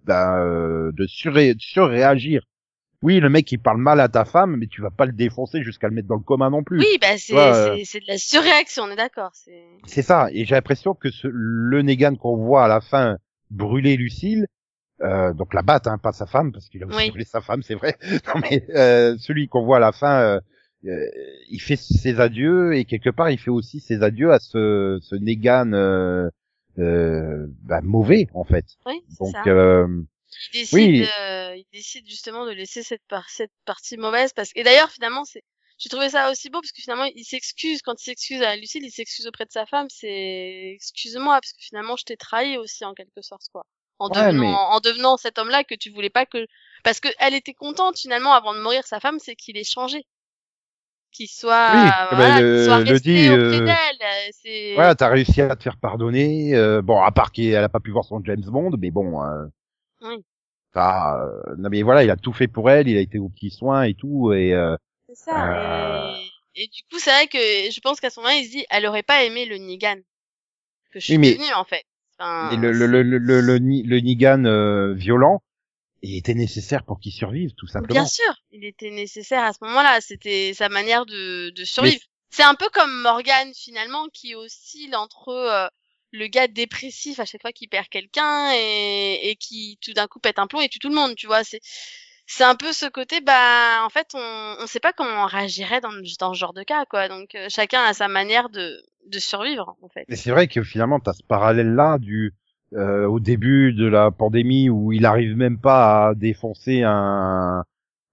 [0.04, 2.44] bah, euh, de surré- surréagir.
[3.04, 5.62] Oui, le mec il parle mal à ta femme, mais tu vas pas le défoncer
[5.62, 6.78] jusqu'à le mettre dans le coma non plus.
[6.80, 9.30] Oui, bah c'est euh, de la surréaction, on est d'accord.
[9.84, 13.18] C'est ça, et j'ai l'impression que ce, le Negan qu'on voit à la fin
[13.50, 14.46] brûler Lucille,
[15.02, 17.10] euh, donc la batte, hein, pas sa femme, parce qu'il a aussi Oui.
[17.10, 17.94] brûlé sa femme, c'est vrai.
[18.34, 20.40] Non mais euh, celui qu'on voit à la fin, euh,
[20.86, 21.06] euh,
[21.50, 25.14] il fait ses adieux et quelque part il fait aussi ses adieux à ce, ce
[25.14, 26.30] Negan euh,
[26.78, 28.64] bah, mauvais en fait.
[28.86, 29.42] oui, Donc ça.
[30.52, 31.06] Il décide, oui.
[31.20, 34.90] euh, il décide justement de laisser cette, par cette partie mauvaise parce que et d'ailleurs
[34.90, 35.42] finalement c'est
[35.78, 38.84] j'ai trouvé ça aussi beau parce que finalement il s'excuse quand il s'excuse à Lucille,
[38.84, 42.84] il s'excuse auprès de sa femme, c'est excuse-moi parce que finalement je t'ai trahi aussi
[42.84, 43.64] en quelque sorte quoi.
[43.98, 46.46] En Ouais, devenant mais- en devenant cet homme-là que tu voulais pas que
[46.82, 50.04] parce que elle était contente finalement avant de mourir sa femme, c'est qu'il ait changé.
[51.12, 54.74] Qu'il soit Oui, voilà, bah, qu'il le- soit le resté dit, auprès euh, d'elle, euh,
[54.74, 56.54] voilà, t'as réussi à te faire pardonner.
[56.56, 59.22] euh, bon, à part qu'elle a pas pu voir son James Bond, mais bon.
[59.22, 59.46] Euh,
[60.04, 60.24] Oui.
[60.76, 63.50] euh, non mais voilà, il a tout fait pour elle, il a été aux petits
[63.50, 64.76] soins et tout, et euh,
[65.08, 66.10] C'est ça.
[66.12, 66.14] Euh.
[66.54, 68.64] Et, et du coup, c'est vrai que je pense qu'à ce moment-là, il se dit,
[68.70, 69.96] elle aurait pas aimé le Nigan
[70.92, 71.84] que je suis Oui, mais- devenue en fait.
[72.18, 75.42] Enfin, le, le, le, le, le, le, Ni- le Nigan euh, violent
[76.06, 77.94] il était nécessaire pour qu'il survive, tout simplement.
[77.94, 80.02] Bien sûr, il était nécessaire à ce moment-là.
[80.02, 82.02] C'était sa manière de, de survivre.
[82.28, 85.66] C'est un peu comme Morgan finalement qui oscille entre euh,
[86.16, 90.20] le gars dépressif à chaque fois qu'il perd quelqu'un et, et qui tout d'un coup
[90.20, 91.14] pète un plomb et tue tout le monde.
[91.16, 91.60] Tu vois, c'est
[92.26, 93.20] c'est un peu ce côté.
[93.20, 95.90] Bah en fait, on on sait pas comment on réagirait dans
[96.20, 97.08] dans ce genre de cas quoi.
[97.08, 100.04] Donc euh, chacun a sa manière de de survivre en fait.
[100.08, 102.32] Mais c'est vrai que finalement, tu as ce parallèle-là du
[102.74, 107.64] euh, au début de la pandémie où il arrive même pas à défoncer un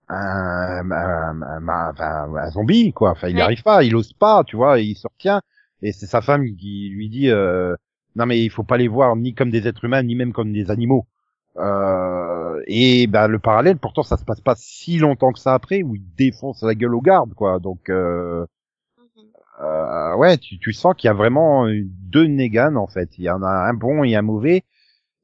[0.10, 3.12] un, un, un- un- zombie, quoi.
[3.12, 3.45] Enfin, il n'y Ouais.
[3.45, 5.41] arrive pas, il ose pas, tu vois, et il se retient.
[5.82, 7.76] Et c'est sa femme qui lui dit euh,
[8.16, 10.53] non mais il faut pas les voir ni comme des êtres humains ni même comme
[10.53, 11.07] des animaux.
[11.57, 15.84] Euh, et ben le parallèle, pourtant ça se passe pas si longtemps que ça après
[15.84, 17.59] où il défonce la gueule aux gardes, quoi.
[17.59, 18.45] Donc euh,
[18.97, 19.32] Mhm.
[19.62, 23.18] euh, ouais, tu, tu sens qu'il y a vraiment deux Negan en fait.
[23.18, 24.64] Il y en a un bon et un mauvais.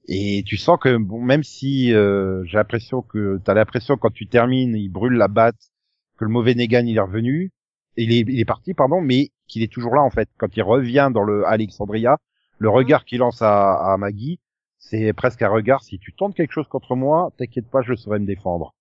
[0.08, 4.28] Et tu sens que bon, même si euh, j'ai l'impression que t'as l'impression quand tu
[4.28, 5.72] termines, il brûle la batte
[6.18, 7.52] que le mauvais Negan il est revenu,
[7.98, 10.30] il est, il est parti, pardon, mais qu'il est toujours là en fait.
[10.38, 12.18] Quand il revient dans le Alexandria,
[12.60, 14.40] le regard qu'il lance à, à Maggie,
[14.80, 15.84] c'est presque un regard.
[15.84, 18.74] Si tu tentes quelque chose contre moi, t'inquiète pas, je saurai me défendre.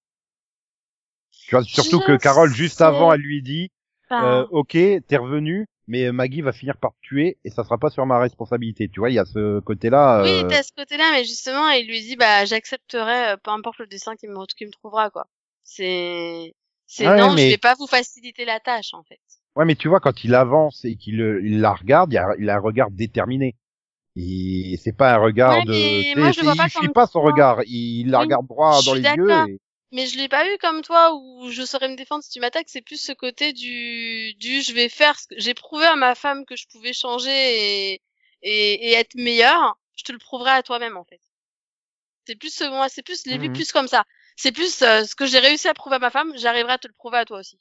[1.48, 3.70] Tu vois, surtout Je que Carole juste avant, elle lui dit,
[4.12, 7.90] euh, ok, t'es revenu, mais Maggie va finir par te tuer et ça sera pas
[7.90, 8.88] sur ma responsabilité.
[8.88, 10.22] Tu vois, il y a ce côté-là.
[10.24, 13.78] Oui, euh, t'as ce côté-là, mais justement, il lui dit, bah, j'accepterai, euh, peu importe
[13.78, 15.26] le dessin qu'il me, qu'il me trouvera, quoi.
[15.62, 16.54] C'est,
[16.86, 19.20] c'est Ouais, non, mais- je vais pas vous faciliter la tâche, en fait.
[19.54, 22.50] Ouais, mais tu vois, quand il avance et qu'il il la regarde, il a, il
[22.50, 23.54] a un regard déterminé.
[24.16, 26.18] Et c'est pas un regard Ouais, de.
[26.20, 27.60] moi, je vois il pas fuit pas son regard.
[27.66, 29.48] Il la regarde droit dans les yeux.
[29.50, 29.58] Et...
[29.92, 32.68] Mais je l'ai pas eu comme toi où je saurais me défendre si tu m'attaques.
[32.68, 36.14] C'est plus ce côté du, du je vais faire ce que j'ai prouvé à ma
[36.14, 37.30] femme que je pouvais changer
[37.92, 38.02] et,
[38.42, 39.78] et, et être meilleure.
[39.96, 41.20] Je te le prouverai à toi-même, en fait.
[42.26, 43.54] C'est plus ce, moi, c'est plus, l'ai vu Mhm.
[43.54, 44.04] plus comme ça.
[44.36, 46.88] C'est plus euh, ce que j'ai réussi à prouver à ma femme, j'arriverai à te
[46.88, 47.58] le prouver à toi aussi.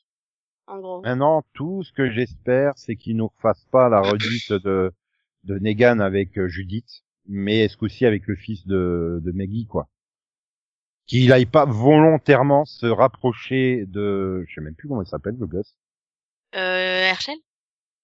[0.67, 1.01] En gros.
[1.01, 4.91] Maintenant, tout ce que j'espère, c'est qu'il nous refasse pas la redite de
[5.45, 9.87] de Negan avec euh, Judith, mais ce coup-ci avec le fils de de Maggie, quoi?
[11.07, 15.45] Qu'il aille pas volontairement se rapprocher de, je sais même plus comment il s'appelle le
[15.45, 15.75] gosse.
[16.55, 17.35] Euh, Herschel?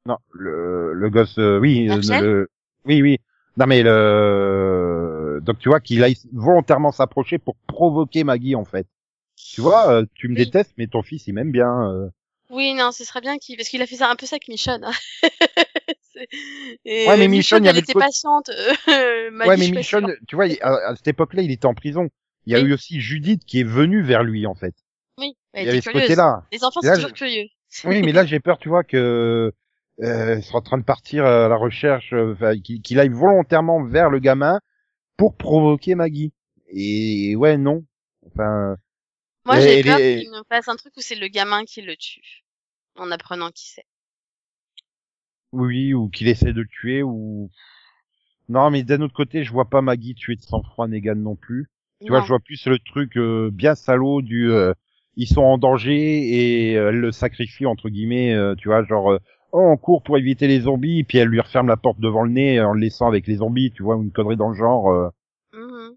[0.05, 2.23] Non, le, le gosse, euh, oui, euh, Herschel?
[2.23, 2.49] le,
[2.85, 3.17] oui, oui.
[3.57, 8.87] Non mais le, donc tu vois qu'il aille volontairement s'approcher pour provoquer Maggie en fait.
[9.35, 10.45] Tu vois, euh, tu me Oui.
[10.45, 11.91] détestes, mais ton fils il m'aime bien.
[11.91, 12.09] euh.
[12.49, 14.47] Oui, non, ce serait bien qu'il, parce qu'il a fait ça un peu ça avec
[14.47, 14.83] Michonne.
[14.83, 14.91] hein.
[16.85, 18.49] Et Ouais, mais Michonne, il avait était patiente.
[18.87, 22.09] euh, ouais, mais Michonne, tu vois, il- à, à cette époque-là, il était en prison.
[22.45, 22.69] Il y a Oui.
[22.69, 24.73] eu aussi Judith qui est venue vers lui en fait.
[25.17, 26.07] Oui, Il elle y avait était ce curieuse.
[26.09, 26.43] côté-là.
[26.51, 27.45] Les enfants sont toujours curieux.
[27.85, 29.53] Oui, mais là j'ai peur, tu vois, que
[30.01, 32.35] euh, il sera en train de partir à la recherche, euh,
[32.83, 34.59] qu'il aille volontairement vers le gamin
[35.17, 36.33] pour provoquer Maggie.
[36.67, 37.83] Et ouais, non.
[38.25, 38.75] Enfin,
[39.45, 41.95] Moi, j'ai peur les- qu'il nous fasse un truc où c'est le gamin qui le
[41.95, 42.43] tue.
[42.95, 43.85] En apprenant qui c'est.
[45.51, 47.49] Oui, ou qu'il essaie de le tuer, ou
[48.49, 51.69] non, mais d'un autre côté, je vois pas Maggie tuer de sang-froid Negan non plus.
[52.05, 54.73] Tu vois, je vois plus le truc euh, bien salaud du euh,
[55.15, 59.11] ils sont en danger et euh, elle le sacrifie entre guillemets, euh, tu vois, genre
[59.11, 59.19] euh,
[59.51, 62.31] oh on court pour éviter les zombies, puis elle lui referme la porte devant le
[62.31, 65.09] nez en le laissant avec les zombies, tu vois, une connerie dans le genre, euh,
[65.53, 65.95] Mhm.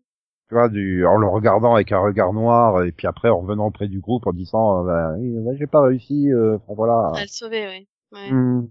[0.49, 3.67] tu vois, du en le regardant avec un regard noir et puis après en revenant
[3.67, 7.13] auprès du groupe en disant bah, oui, bah, j'ai pas réussi, euh, enfin, voilà.
[7.17, 7.89] À le sauver, oui.
[8.13, 8.31] Ouais.
[8.31, 8.67] Hmm.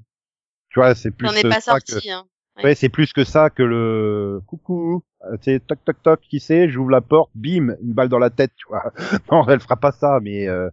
[0.73, 2.25] Tu vois, c'est plus ai euh, pas ça que sorti, hein.
[2.63, 5.03] Ouais, c'est plus que ça que le coucou.
[5.25, 8.29] euh, C'est toc toc toc, qui c'est J'ouvre la porte, bim, une balle dans la
[8.29, 8.91] tête, tu vois.
[9.31, 10.69] non, elle fera pas ça, mais euh,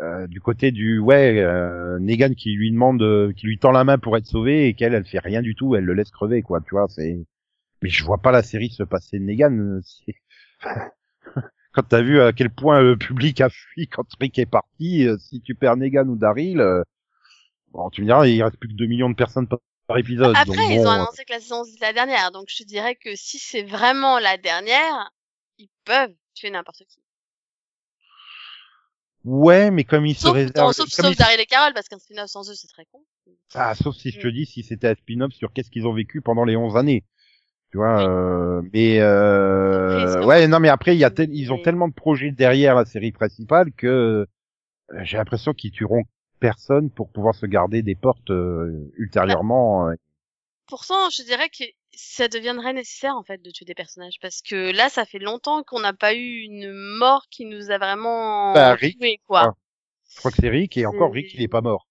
[0.00, 3.84] euh, du côté du ouais, euh, Negan qui lui demande, euh, qui lui tend la
[3.84, 6.42] main pour être sauvé et qu'elle, elle fait rien du tout, elle le laisse crever,
[6.42, 6.60] quoi.
[6.60, 7.18] Tu vois, c'est.
[7.82, 9.52] Mais je vois pas la série se passer de Negan.
[9.58, 9.80] euh,
[11.72, 15.16] quand t'as vu à quel point le public a fui quand Rick est parti, euh,
[15.18, 16.82] si tu perds Negan ou Daryl, euh,
[17.72, 20.34] bon, tu me diras, il reste plus que 2 millions de personnes par, par épisode.
[20.36, 22.58] Après, donc ils bon, ont euh, annoncé que la saison c'est la dernière, donc je
[22.62, 25.10] te dirais que si c'est vraiment la dernière,
[25.58, 27.00] ils peuvent tuer n'importe qui.
[29.24, 31.88] Ouais, mais comme il se Sauf, réserve, sauf, comme sauf il- Daryl et Carol, parce
[31.88, 33.00] qu'un spin-off sans eux, c'est très con.
[33.54, 36.22] ah, sauf si je te dis si c'était un spin-off sur qu'est-ce qu'ils ont vécu
[36.22, 37.04] pendant les 11 années.
[37.70, 38.04] Tu vois, Oui.
[38.06, 41.88] euh, mais euh, ouais, non, mais après il y a tel- ils ont Mais- tellement
[41.88, 44.26] de projets derrière la série principale que euh,
[45.02, 46.04] j'ai l'impression qu'ils tueront
[46.38, 49.88] personne pour pouvoir se garder des portes euh, ultérieurement.
[49.88, 49.94] euh.
[50.66, 51.64] Pourtant, je dirais que
[51.94, 55.62] ça deviendrait nécessaire, en fait, de tuer des personnages, parce que là, ça fait longtemps
[55.62, 58.98] qu'on n'a pas eu une mort qui nous a vraiment Bah, Rick.
[58.98, 59.42] tué, quoi.
[59.44, 59.52] Ah.
[60.14, 61.86] Je crois que c'est Rick et encore Rick, il est pas mort.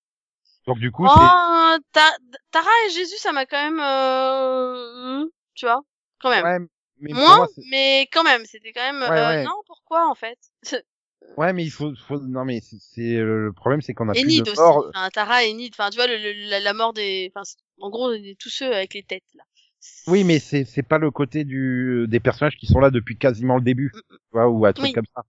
[0.67, 2.17] Donc du coup, Oh, Ta-
[2.51, 5.25] Tara et Jésus, ça m'a quand même, euh,
[5.55, 5.81] tu vois,
[6.19, 6.43] quand même.
[6.43, 6.59] ouais,
[6.99, 9.43] mais Moins, moi, mais quand même, c'était quand même, Ouais, euh, ouais.
[9.45, 10.37] non, pourquoi, en fait?
[11.37, 12.19] ouais, mais il faut, faut...
[12.19, 14.61] non, mais c'est- c'est le problème, c'est qu'on a plus Enid de aussi.
[14.61, 15.73] Enfin, Tara et Enid.
[15.73, 17.43] Enfin, tu vois, le, le- la, la mort des, enfin,
[17.79, 19.43] en gros, tous ceux avec les têtes, là.
[20.07, 23.55] Oui, mais c'est c'est pas le côté du des personnages qui sont là depuis quasiment
[23.57, 24.93] le début, Mm, tu vois, ou un truc Oui.
[24.93, 25.23] comme ça.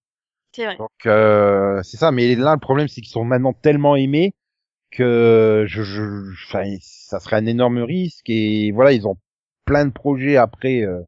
[0.55, 0.77] C'est vrai.
[0.79, 2.13] Donc euh, c'est ça.
[2.13, 4.35] Mais là, le problème, c'est qu'ils sont maintenant tellement aimés
[4.93, 8.31] que je, je, enfin, ça serait un énorme risque.
[8.31, 9.17] Et voilà, ils ont
[9.67, 10.83] plein de projets après.
[10.83, 11.03] euh,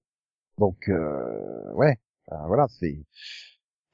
[0.58, 1.96] donc euh, ouais,
[2.28, 2.98] Enfin, voilà, c'est.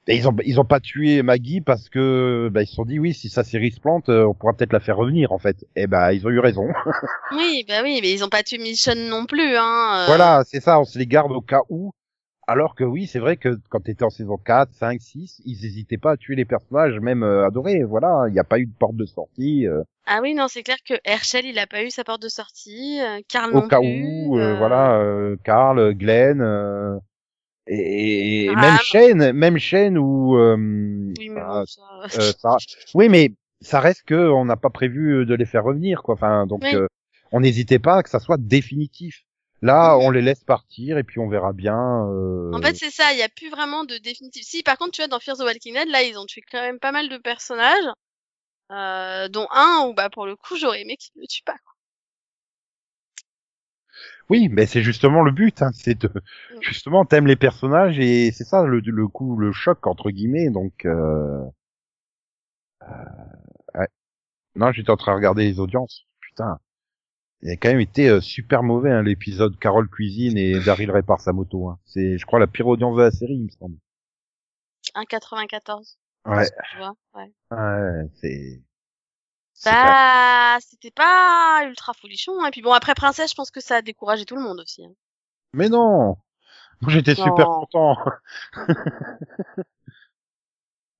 [0.09, 2.97] Et ils ont ils ont pas tué Maggie parce que bah, ils se sont dit
[2.99, 5.65] oui si sa série se plante euh, on pourra peut-être la faire revenir en fait
[5.75, 6.67] et ben ils ont eu raison
[7.31, 9.97] Oui, bah oui, mais ils ont pas tué Michonne non plus, hein.
[9.99, 10.05] euh.
[10.07, 11.91] Voilà, c'est ça, on se les garde au cas où.
[12.47, 15.97] Alors que oui, c'est vrai que quand t'étais en saison 4, 5, 6, ils hésitaient
[15.97, 17.83] pas à tuer les personnages, même euh, adorés.
[17.83, 19.67] Voilà, il n'y a pas eu de porte de sortie.
[19.67, 22.29] euh, Ah oui, non, c'est clair que Herschel, il a pas eu sa porte de
[22.29, 23.01] sortie.
[23.01, 24.03] euh, Karl au non cas plus.
[24.05, 26.95] où, euh, euh, voilà, euh, Carl, Glenn, euh,
[27.69, 32.19] Et, et Ah, même chaîne, même chaîne où euh, Oui, mais ah, bon, ça...
[32.19, 32.57] euh, ça-
[32.95, 36.15] oui, mais ça reste que on n'a pas prévu de les faire revenir, quoi.
[36.15, 36.75] Enfin, donc Oui.
[36.75, 36.87] euh,
[37.31, 39.23] on n'hésitait pas à que ça soit définitif.
[39.61, 42.07] Là, on les laisse partir et puis on verra bien.
[42.09, 44.43] euh, En fait, c'est ça, il y a plus vraiment de définitif.
[44.45, 46.61] Si, par contre, tu vois, dans Fear the Walking Dead, là, ils ont tué quand
[46.61, 47.83] même pas mal de personnages,
[48.71, 51.57] euh, dont un où, bah, pour le coup, j'aurais aimé qu'ils le tuent pas.
[51.63, 51.73] quoi.
[54.29, 56.09] Oui, mais c'est justement le but, hein, c'est de
[56.49, 56.57] Mm.
[56.61, 60.49] justement t'aimes les personnages et c'est ça le, le coup, le choc entre guillemets.
[60.49, 61.43] Donc, euh...
[62.83, 62.87] euh,
[63.75, 63.87] ouais.
[64.55, 66.05] non, j'étais en train de regarder les audiences.
[66.21, 66.59] Putain,
[67.41, 71.21] il a quand même été euh, super mauvais hein, l'épisode Carole cuisine et Daryl répare
[71.21, 71.69] sa moto.
[71.69, 71.79] Hein.
[71.85, 73.77] C'est, je crois, la pire audience de la série, il me semble.
[74.95, 75.97] 1,94.
[76.25, 77.31] Ouais, Tu vois, ouais.
[77.51, 78.61] ouais, c'est.
[79.65, 82.45] Bah, c'était pas ultra folichon.
[82.45, 84.83] Et puis bon, après Princesse, je pense que ça a découragé tout le monde aussi.
[84.85, 84.91] hein.
[85.53, 86.17] Mais non,
[86.81, 87.97] moi j'étais super content.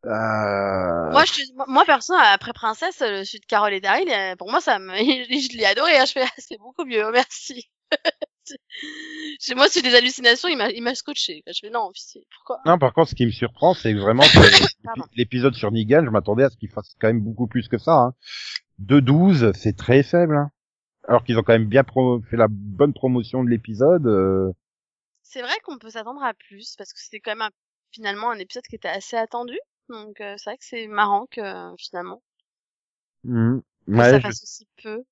[0.05, 1.12] euh...
[1.12, 4.62] Moi, je, moi- perso, après Princesse, le sud de Carole et Daryl, euh, pour moi,
[4.62, 5.97] ça me, je l'ai adoré.
[5.97, 6.05] Hein.
[6.05, 7.70] Je fais, ah, c'est beaucoup mieux, merci.
[9.39, 11.43] Chez moi, c'est des hallucinations, il m'a, il m'a scotché.
[11.47, 12.59] Je fais, non, pitié, pourquoi?
[12.65, 14.23] Non, par contre, ce qui me surprend, c'est que vraiment
[14.95, 17.77] que l'épisode sur Negan, je m'attendais à ce qu'il fasse quand même beaucoup plus que
[17.77, 17.93] ça.
[17.93, 18.13] Hein.
[18.79, 20.35] De 12, c'est très faible.
[20.37, 20.51] Hein.
[21.07, 24.05] Alors qu'ils ont quand même bien pro- fait la bonne promotion de l'épisode.
[24.07, 24.51] euh,
[25.23, 27.51] C'est vrai qu'on peut s'attendre à plus, parce que c'était quand même un-
[27.91, 29.57] finalement un épisode qui était assez attendu.
[29.89, 32.21] Donc, euh, c'est vrai que c'est marrant que, euh, finalement,
[33.87, 35.03] que Ouais, ça je- fasse aussi peu.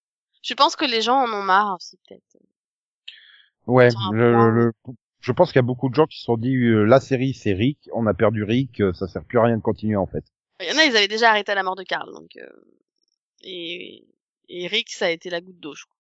[0.44, 2.22] Je pense que les gens en ont marre aussi, peut-être.
[3.68, 3.90] Ouais.
[4.12, 4.72] le- le-
[5.22, 7.34] je pense qu'il y a beaucoup de gens qui se sont dit euh, la série
[7.34, 10.06] c'est Rick, on a perdu Rick, euh, ça sert plus à rien de continuer en
[10.06, 10.24] fait.
[10.62, 12.48] Il y en a, ils avaient déjà arrêté à la mort de Karl, donc, euh,
[13.44, 14.06] et,
[14.50, 15.96] et Rick, ça a été la goutte d'eau, je crois.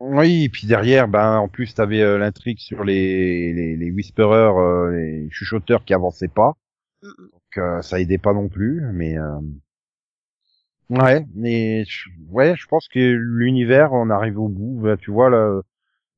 [0.00, 4.58] Oui, et puis derrière, ben en plus t'avais euh, l'intrigue sur les les, les whisperers,
[4.58, 6.56] euh, les chuchoteurs qui avançaient pas.
[7.02, 7.30] Mm, mm.
[7.32, 9.40] Donc euh, ça aidait pas non plus, mais euh...
[10.90, 14.80] ouais, mais je- ouais, je pense que l'univers, on arrive au bout.
[14.82, 15.60] Bah, tu vois là,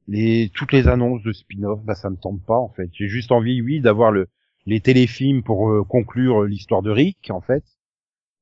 [0.09, 2.91] les toutes les annonces de spin-off, bah ça me tente pas en fait.
[2.93, 4.29] J'ai juste envie, oui, d'avoir le
[4.67, 7.65] les téléfilms pour euh, conclure l'histoire de Rick en fait.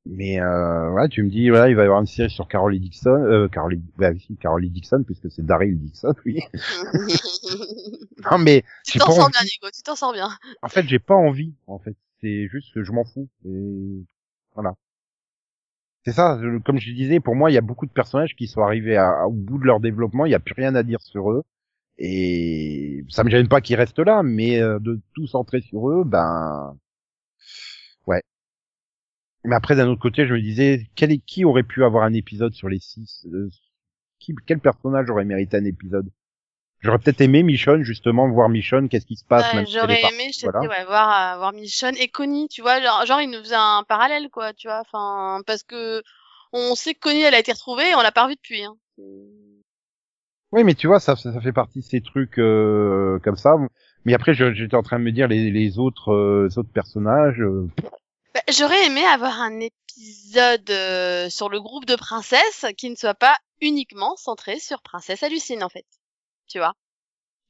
[0.05, 2.77] Mais euh, ouais, tu me dis voilà, il va y avoir une série sur Carol
[2.79, 6.41] Dixon, euh, Carol, ouais, si, Carol Dixon puisque c'est Daryl Dixon, oui.
[8.31, 9.33] non mais tu t'en sors envie.
[9.33, 10.29] bien, Nico, tu t'en sors bien.
[10.63, 11.55] En fait, j'ai pas envie.
[11.69, 13.29] En fait, c'est juste que je m'en fous.
[13.47, 14.05] Et
[14.55, 14.75] voilà.
[16.05, 16.39] C'est ça.
[16.65, 19.23] Comme je disais, pour moi, il y a beaucoup de personnages qui sont arrivés à-
[19.23, 20.27] à- au bout de leur développement.
[20.27, 21.45] Il y a plus rien à dire sur eux.
[21.99, 26.05] Et ça me gêne pas qu'ils restent là, mais euh, de tout centrer sur eux,
[26.05, 26.76] ben
[28.07, 28.22] ouais.
[29.45, 32.14] Mais après, d'un autre côté, je me disais, quel est, qui aurait pu avoir un
[32.14, 33.51] épisode sur les six euh,
[34.18, 36.11] qui, Quel personnage aurait mérité un épisode?
[36.80, 39.53] J'aurais peut-être aimé Michonne, justement, voir Michonne, qu'est-ce qui se passe.
[39.55, 40.61] Ouais, si J'aurais aimé, je voilà.
[40.68, 43.84] ouais, voir, euh, voir Michonne et Connie, tu vois, genre, genre, il nous faisait un
[43.86, 46.03] parallèle, quoi, tu vois, enfin, parce que
[46.53, 48.76] on sait que Connie, elle a été retrouvée et on l'a pas revue depuis, hein.
[50.53, 53.57] Oui, mais tu vois, ça, ça, ça fait partie de ces trucs euh, comme ça.
[54.05, 57.41] Mais après, j'étais en train de me dire les, les autres, euh, les autres personnages.
[57.41, 57.69] euh,
[58.35, 63.15] Bah, J'aurais aimé avoir un épisode euh, sur le groupe de princesses qui ne soit
[63.15, 65.87] pas uniquement centré sur Princesse Hallucine, en fait.
[66.49, 66.75] Tu vois?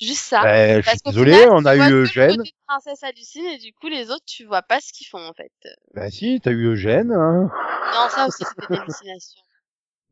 [0.00, 0.42] Juste ça.
[0.42, 2.42] bah, je suis désolé, final, on a eu Eugène.
[2.66, 5.52] Princesse Hallucine et du coup, les autres, tu vois pas ce qu'ils font, en fait.
[5.94, 7.50] Bah si, t'as eu Eugène, hein
[7.94, 9.42] Non, ça aussi, c'était des hallucinations.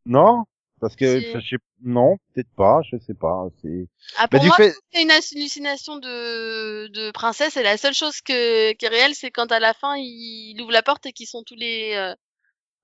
[0.07, 0.45] Non?
[0.81, 3.47] Parce que, je sais, non, peut-être pas, je sais pas.
[3.63, 3.87] C'est.
[4.17, 7.95] Ah, Bah, pour du moi, fait- c'est une hallucination de, de princesse et la seule
[7.95, 11.07] chose que, qui est réelle, c'est quand à la fin, il, il ouvre la porte
[11.07, 12.15] et qu'ils sont tous les, euh,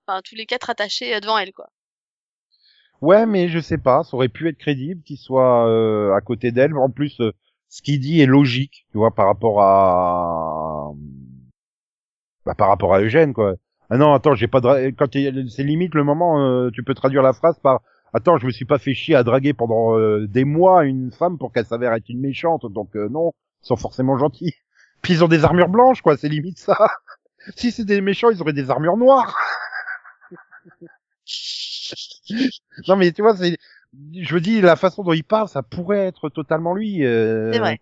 [0.07, 1.69] enfin, tous les quatre attachés euh, devant elle, quoi.
[3.03, 6.51] Ouais, mais je sais pas, ça aurait pu être crédible qu'il soit euh, à côté
[6.53, 6.75] d'elle.
[6.77, 7.33] En plus, euh,
[7.69, 10.93] ce qu'il dit est logique, tu vois, par rapport à,
[12.45, 13.55] bah, par rapport à Eugène, quoi.
[13.91, 17.23] Ah non, attends, j'ai pas dra- quand c'est limite le moment, euh, tu peux traduire
[17.23, 17.83] la phrase par
[18.13, 21.39] attends, je me suis pas fait chier à draguer pendant euh, des mois une femme
[21.39, 23.33] pour qu'elle s'avère être une méchante, donc euh, non,
[23.63, 24.55] ils sont forcément gentils.
[25.03, 26.77] Puis ils ont des armures blanches, quoi, c'est limite ça.
[27.57, 29.37] si c'est des méchants, ils auraient des armures noires.
[32.89, 33.57] non mais tu vois, c'est,
[34.15, 37.05] je me dis la façon dont il parle, ça pourrait être totalement lui.
[37.05, 37.79] euh, C'est vrai.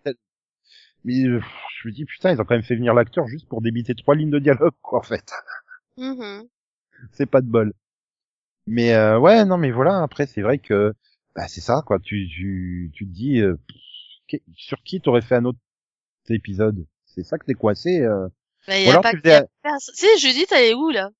[1.03, 1.41] Mais euh,
[1.81, 4.15] je me dis putain, ils ont quand même fait venir l'acteur juste pour débiter trois
[4.15, 5.31] lignes de dialogue, quoi, en fait.
[5.97, 6.47] Mhm.
[7.11, 7.73] c'est pas de bol.
[8.67, 10.01] Mais euh, ouais, non, mais voilà.
[10.03, 10.93] Après, c'est vrai que
[11.35, 11.99] bah, c'est ça, quoi.
[11.99, 13.55] Tu tu tu te dis euh,
[14.55, 15.59] sur qui t'aurais fait un autre
[16.29, 16.85] épisode?
[17.05, 18.01] C'est ça que t'es coincé.
[18.01, 18.27] euh.
[18.67, 20.89] Bah, y Ou a alors pas tu y faisais- a Si, Judith, elle est où,
[20.89, 21.11] là?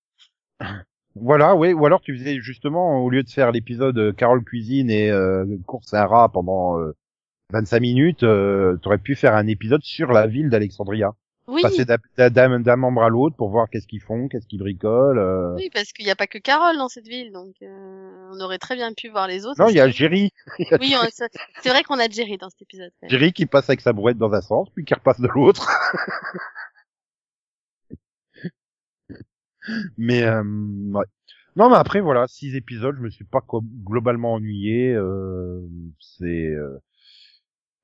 [1.15, 1.71] Voilà, oui.
[1.71, 5.45] Ou alors tu faisais justement au lieu de faire l'épisode euh, Carole cuisine et euh,
[5.65, 6.93] course à un rat pendant euh,
[7.53, 11.13] 25 minutes, euh, t'aurais pu faire un épisode sur la ville d'Alexandria.
[11.47, 15.19] Oui, Passer d'un- membre à l'autre pour voir qu'est-ce qu'ils font, qu'est-ce qu'ils bricolent.
[15.19, 15.53] euh.
[15.55, 18.57] oui, parce qu'il n'y a pas que Carole dans cette ville, donc euh, on aurait
[18.57, 19.61] très bien pu voir les autres.
[19.61, 19.87] Non, il y a.
[19.89, 20.31] Jerry.
[20.81, 21.07] Oui, on-
[21.61, 22.91] c'est vrai qu'on a Jerry dans cet épisode.
[23.03, 23.09] ouais.
[23.09, 25.69] Jerry qui passe avec sa brouette dans un sens, puis qui repasse de l'autre.
[29.97, 31.05] mais euh, ouais.
[31.55, 33.41] Non, mais après voilà, six épisodes, je me suis pas
[33.85, 34.93] globalement ennuyé.
[34.93, 35.61] euh,
[35.99, 36.77] c'est euh,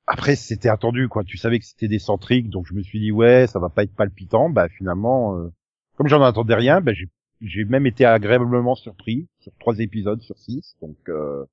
[0.08, 1.24] après c'était attendu quoi.
[1.24, 3.84] Tu savais que c'était des centriques, donc je me suis dit ouais, ça va pas
[3.84, 4.49] être palpitant.
[4.49, 5.49] Bah finalement, euh,
[5.95, 7.10] comme j'en attendais rien, bah, j'ai
[7.41, 10.76] j'ai même été agréablement surpris sur trois épisodes sur six.
[10.82, 11.45] Donc euh,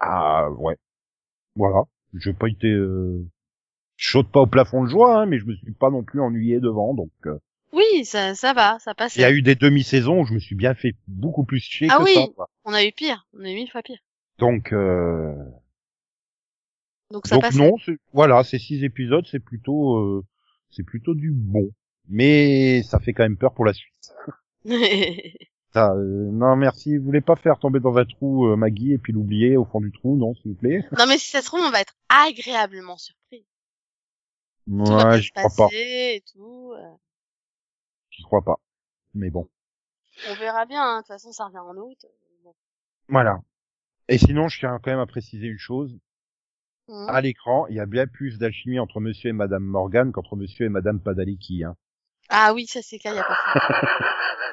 [0.00, 0.76] ah ouais,
[1.56, 1.82] voilà.
[2.14, 3.24] J'ai pas été euh,
[3.96, 6.20] je saute pas au plafond de joie, hein, mais je me suis pas non plus
[6.20, 6.94] ennuyé devant.
[6.94, 7.38] Donc euh,
[7.72, 9.16] Oui, ça, ça va, ça passe.
[9.16, 11.88] il y a eu des demi-saisons où je me suis bien fait beaucoup plus chier
[11.90, 12.14] Ah que oui.
[12.14, 12.26] ça.
[12.34, 12.48] quoi.
[12.64, 13.98] On a eu pire, on a eu mille fois pire.
[14.38, 15.34] Donc euh,
[17.12, 17.54] Donc ça donc passe.
[17.54, 17.76] non,
[18.12, 20.24] voilà, ces six épisodes, c'est plutôt euh,
[20.70, 21.70] c'est plutôt du bon,
[22.08, 24.12] mais ça fait quand même peur pour la suite.
[25.74, 28.98] Ça, euh, non merci, vous voulez pas faire tomber dans un trou euh, Maggie et
[28.98, 30.84] puis l'oublier au fond du trou, non s'il vous plaît?
[30.98, 33.46] non mais si ça se trouve, on va être agréablement surpris.
[34.66, 36.72] Ouais, j'y crois pas, et tout.
[36.76, 36.94] euh,
[38.10, 38.60] j'y crois pas.
[39.14, 39.48] Mais bon,
[40.30, 40.96] On verra bien, hein.
[40.98, 42.06] de toute façon ça revient en août.
[42.44, 42.54] Bon.
[43.08, 43.40] voilà.
[44.08, 45.98] Et sinon, je tiens quand même à préciser une chose.
[46.88, 47.08] Mhm.
[47.08, 50.66] À l'écran, il y a bien plus d'alchimie entre Monsieur et Madame Morgan qu'entre Monsieur
[50.66, 51.64] et Madame Padaliki.
[51.64, 51.76] Hein.
[52.28, 53.36] Ah oui, ça c'est clair, y a pas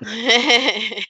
[0.01, 0.05] de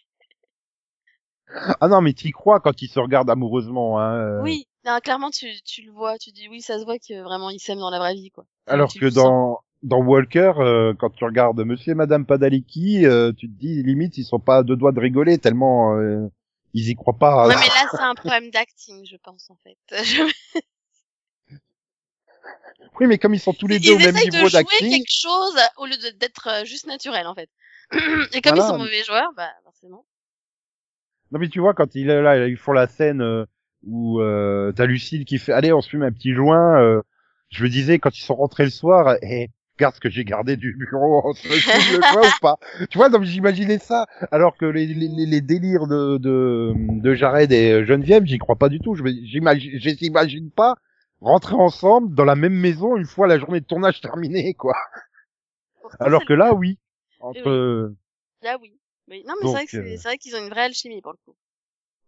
[1.82, 4.00] Ah non, mais t'y crois quand ils se regardent amoureusement.
[4.00, 4.14] Hein.
[4.18, 4.42] euh.
[4.44, 7.50] Oui, non, clairement tu, tu le vois, tu dis oui, ça se voit que vraiment
[7.50, 8.46] ils s'aiment dans la vraie vie quoi.
[8.68, 9.16] Alors que sens.
[9.16, 13.82] dans dans Walker, euh, quand tu regardes Monsieur et Madame Padaliki, euh, tu te dis
[13.82, 16.28] limite ils sont pas à deux doigts de rigoler tellement euh,
[16.74, 17.48] ils y croient pas.
[17.48, 19.78] Ouais, mais là c'est un problème d'acting, je pense en fait.
[20.04, 20.60] Je-
[23.00, 24.60] Oui, mais comme ils sont tous les deux ils au même essayent de niveau jouer
[24.64, 27.50] d'acting, quelque chose au lieu d'être euh, juste naturel en fait.
[28.34, 28.64] Et comme Voilà.
[28.66, 30.06] ils sont mauvais joueurs, bah forcément.
[31.32, 33.46] non mais tu vois quand il est là, ils font la scène euh,
[33.84, 36.82] où euh, t'as Lucille qui fait allez on se fume un petit joint.
[36.82, 37.02] euh,
[37.50, 40.58] je me disais quand ils sont rentrés le soir, eh regarde ce que j'ai gardé
[40.58, 42.58] du bureau, on se fume le joint ou pas
[42.90, 47.52] Tu vois donc j'imaginais ça alors que les, les, les- délires de, de de Jared
[47.54, 48.94] et Geneviève, j'y crois pas du tout.
[48.96, 50.76] Je j'imagine je t'imagine pas
[51.22, 54.76] rentrer ensemble dans la même maison une fois la journée de tournage terminée quoi.
[55.82, 56.78] Pourtant, Alors que là oui
[57.20, 57.50] entre oui.
[57.50, 57.96] euh,
[58.42, 58.78] Là oui.
[59.10, 59.24] Oui.
[59.28, 61.18] Non mais c'est vrai que c'est euh, vrai qu'ils ont une vraie alchimie pour le
[61.26, 61.36] coup.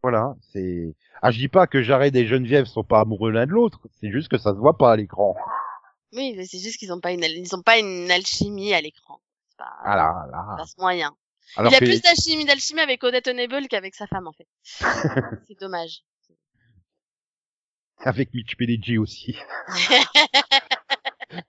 [0.04, 0.96] Voilà, c'est.
[1.22, 3.80] Ah, je dis pas que Jared et Geneviève sont pas amoureux l'un de l'autre.
[4.00, 5.36] C'est juste que ça se voit pas à l'écran.
[6.14, 9.22] Oui, mais c'est juste qu'ils ont pas une ils ont pas une alchimie à l'écran.
[9.48, 10.58] C'est pas Ah là, là.
[10.58, 11.16] ça se moyen.
[11.56, 14.48] Alors il a que plus d'alchimie d'alchimie avec Odette Nebel qu'avec sa femme en fait.
[15.48, 16.04] c'est dommage.
[18.06, 19.38] avec Mitch Pileggi aussi.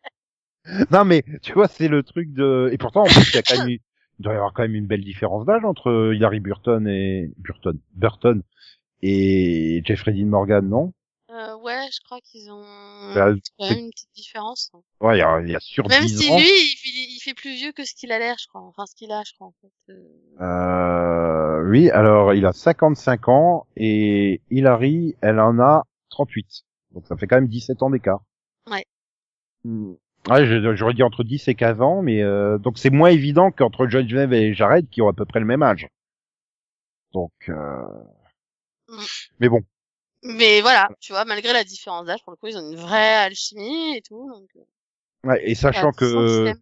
[0.90, 2.70] non mais tu vois, c'est le truc de.
[2.72, 3.80] Et pourtant, en plus, il y a quand même, il
[4.20, 8.42] doit y avoir quand même une belle différence d'âge entre Hilary Burton et Burton, Burton
[9.03, 10.92] et Jeffrey Dean Morgan, non?
[11.30, 12.62] Euh, ouais, je crois qu'ils ont
[13.14, 14.70] Bah, quand même une petite différence.
[15.00, 16.36] Ouais, il y a, il y a sur Même 10 si ans.
[16.36, 18.61] lui, il, fait- il fait plus vieux que ce qu'il a l'air, je crois.
[18.61, 19.92] Enfin, ce qu'il a, je crois, en fait.
[19.92, 20.09] Euh,
[20.40, 26.64] Euh, oui, alors il a 55 ans et Hilary, elle en a 38.
[26.92, 28.22] Donc ça fait quand même 17 ans d'écart.
[28.70, 28.84] Ouais.
[29.64, 29.94] Hmm.
[30.28, 33.88] Ouais, j'aurais dit entre 10 et 15 ans, mais euh, donc c'est moins évident qu'entre
[33.88, 35.88] Geneviève et Jared qui ont à peu près le même âge.
[37.12, 37.82] Donc, euh...
[39.40, 39.62] Mais bon,
[40.22, 43.16] Mais voilà, tu vois, malgré la différence d'âge, pour le coup, ils ont une vraie
[43.16, 44.30] alchimie et tout.
[44.32, 46.52] Donc, euh, ouais, et sachant ouais, que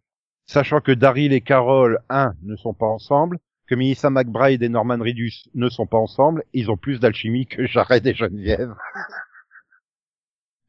[0.46, 4.98] sachant que Daryl et Carol, un, ne sont pas ensemble, que Melissa McBride et Norman
[4.98, 8.74] Reedus ne sont pas ensemble, ils ont plus d'alchimie que Jared et Geneviève.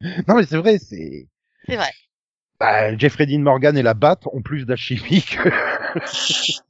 [0.28, 1.28] non mais c'est vrai, c'est
[1.66, 1.90] c'est vrai.
[2.58, 5.48] bah, Jeffrey Dean Morgan et la Bat ont plus d'alchimie que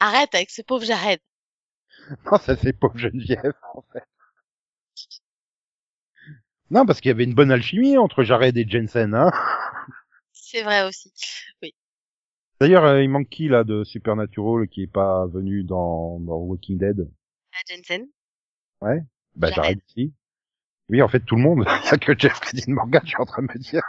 [0.00, 1.20] Arrête avec ce pauvre Jared.
[2.30, 4.04] non ça c'est pauvre Geneviève en fait.
[6.70, 9.30] Non parce qu'il y avait une bonne alchimie entre Jared et Jensen hein.
[10.32, 11.12] C'est vrai aussi.
[12.60, 16.78] D'ailleurs euh, il manque qui là de Supernatural qui est pas venu dans dans Walking
[16.78, 17.10] Dead?
[17.52, 18.06] À Jensen.
[18.80, 19.54] Bah, Jared.
[19.54, 20.12] Jared aussi.
[20.90, 21.64] Oui, en fait, tout le monde.
[21.84, 23.82] Il y a que Jeffrey Dean Morgan, je suis en train de me dire.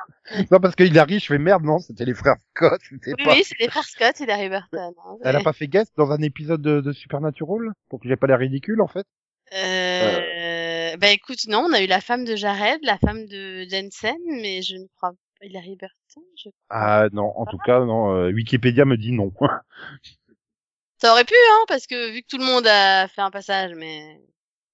[0.51, 3.33] non, parce qu'il arrive, je fais merde, non, c'était les frères Scott, c'était Oui, pas...
[3.33, 4.93] oui, c'est les frères Scott et Larry Burton.
[5.05, 5.17] hein.
[5.23, 7.71] Elle a pas fait guest dans un épisode de, de Supernatural?
[7.89, 9.05] Pour que j'ai pas l'air ridicule, en fait?
[9.53, 10.95] Euh...
[10.97, 14.61] Bah écoute, non, on a eu la femme de Jared, la femme de Jensen, mais
[14.61, 15.17] je ne crois pas.
[15.49, 16.49] Larry Burton, je...
[16.69, 19.33] Ah, non, en tout cas, non, euh, Wikipédia me dit non.
[21.01, 23.71] Ça aurait pu, hein, parce que vu que tout le monde a fait un passage,
[23.75, 24.21] mais...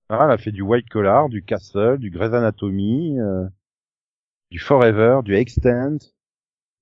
[0.10, 3.46] Ah, elle a fait du White Collar, du Castle, du Grey's Anatomy, euh...
[4.52, 5.98] du Forever, du Extend,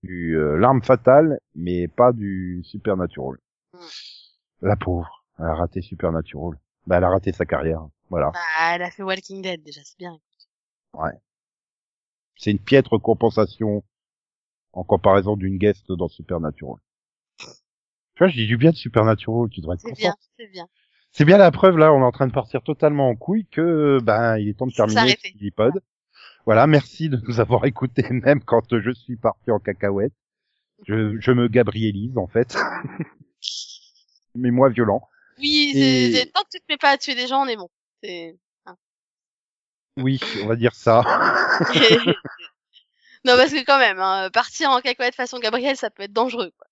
[0.03, 3.39] du euh, L'arme fatale, mais pas du Supernatural.
[3.73, 3.77] Mm.
[4.61, 6.59] La pauvre, elle a raté Supernatural.
[6.85, 7.87] Bah, elle a raté sa carrière.
[8.09, 8.29] Voilà.
[8.31, 10.19] Bah, elle a fait Walking Dead déjà, c'est bien.
[12.37, 13.83] C'est une piètre compensation
[14.73, 16.79] en comparaison d'une guest dans Supernatural.
[17.39, 20.67] Tu vois, je dis du bien de Supernatural, tu devrais être C'est bien, c'est bien.
[21.17, 23.99] C'est bien la preuve, là, on est en train de partir totalement en couille que,
[24.03, 25.33] ben, il est temps de terminer s'arrêter.
[25.33, 25.81] ce Lipod.
[26.45, 30.11] Voilà, merci de nous avoir écoutés, même quand je suis parti en cacahuète.
[30.85, 32.57] Je, je me gabriélise, en fait.
[34.35, 35.07] Mais moi, violent.
[35.39, 37.55] Oui, Et- c'est, tant que tu te mets pas à tuer des gens, on est
[37.55, 37.69] bon.
[38.03, 38.37] C'est...
[39.95, 41.01] Oui, on va dire ça.
[43.23, 46.51] non, parce que quand même, hein, partir en cacahuète façon Gabriel, ça peut être dangereux,
[46.57, 46.67] quoi.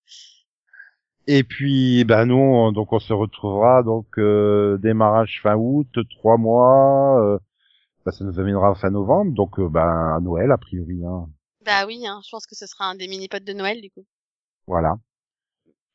[1.28, 6.38] Et puis, ben, nous, on- donc, on se retrouvera, donc, euh, démarrage fin août, trois
[6.38, 7.40] mois, euh,
[8.06, 11.28] ben, ça nous amènera fin novembre, donc, euh, ben, à Noël, a priori, hein.
[11.66, 14.04] Bah oui, hein, je pense que ce sera un des mini-potes de Noël, du coup.
[14.68, 14.98] Voilà.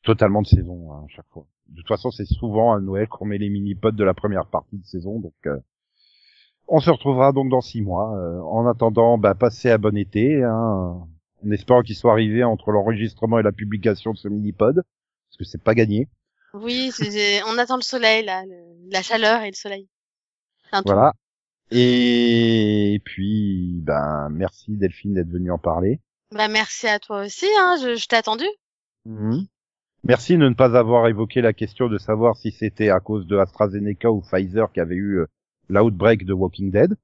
[0.03, 1.45] Totalement de saison hein, à chaque fois.
[1.67, 4.77] De toute façon, c'est souvent à Noël qu'on met les mini-pods de la première partie
[4.79, 5.19] de saison.
[5.19, 5.59] Donc, euh,
[6.67, 8.15] on se retrouvera donc dans six mois.
[8.17, 10.43] Euh, en attendant, bah, passez un bon été.
[10.43, 10.97] Hein,
[11.45, 14.75] en espérant qu'il soit arrivé entre l'enregistrement et la publication de ce mini-pod.
[14.75, 14.85] Parce
[15.39, 16.07] que c'est pas gagné.
[16.53, 16.91] Oui,
[17.47, 19.87] on attend le soleil, là, le- la chaleur et le soleil.
[20.85, 21.13] Voilà.
[21.71, 25.99] Et puis, ben, merci Delphine d'être venue en parler.
[26.31, 28.45] Bah merci à toi aussi, hein, je, je t'ai attendu.
[29.05, 29.45] Mhm.
[30.03, 33.37] Merci de ne pas avoir évoqué la question de savoir si c'était à cause de
[33.37, 35.27] AstraZeneca ou Pfizer qui avait eu euh,
[35.69, 36.95] l'outbreak de Walking Dead.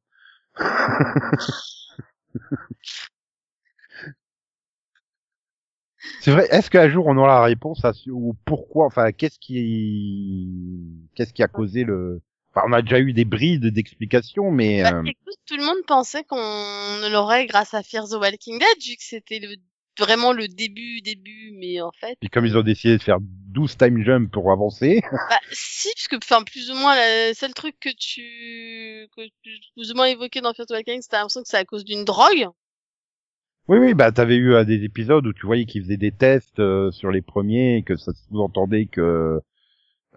[6.22, 6.48] C'est vrai.
[6.52, 10.48] Est-ce qu'un jour on aura la réponse à ce, ou pourquoi, enfin, qu'est-ce qui,
[11.16, 12.22] qu'est-ce qui a causé le,
[12.54, 15.86] enfin, on a déjà eu des brides d'explications, mais Bah, euh, écoute, tout le monde
[15.88, 19.56] pensait qu'on l'aurait grâce à Fear the Walking Dead, vu que c'était le,
[20.00, 23.78] vraiment le début, début, mais en fait, puis comme ils ont décidé de faire 12
[23.78, 27.90] time jump pour avancer, bah si, puisque enfin plus ou moins le seul truc que
[27.90, 31.48] tu, que tu plus ou moins évoqué dans Fear the Walking Dead, c'était l'impression que
[31.48, 32.48] c'est à cause d'une drogue.
[33.68, 36.60] Oui, oui, bah t'avais eu euh, des épisodes où tu voyais qu'ils faisaient des tests
[36.60, 39.42] euh, sur les premiers, et que ça sous-entendait que,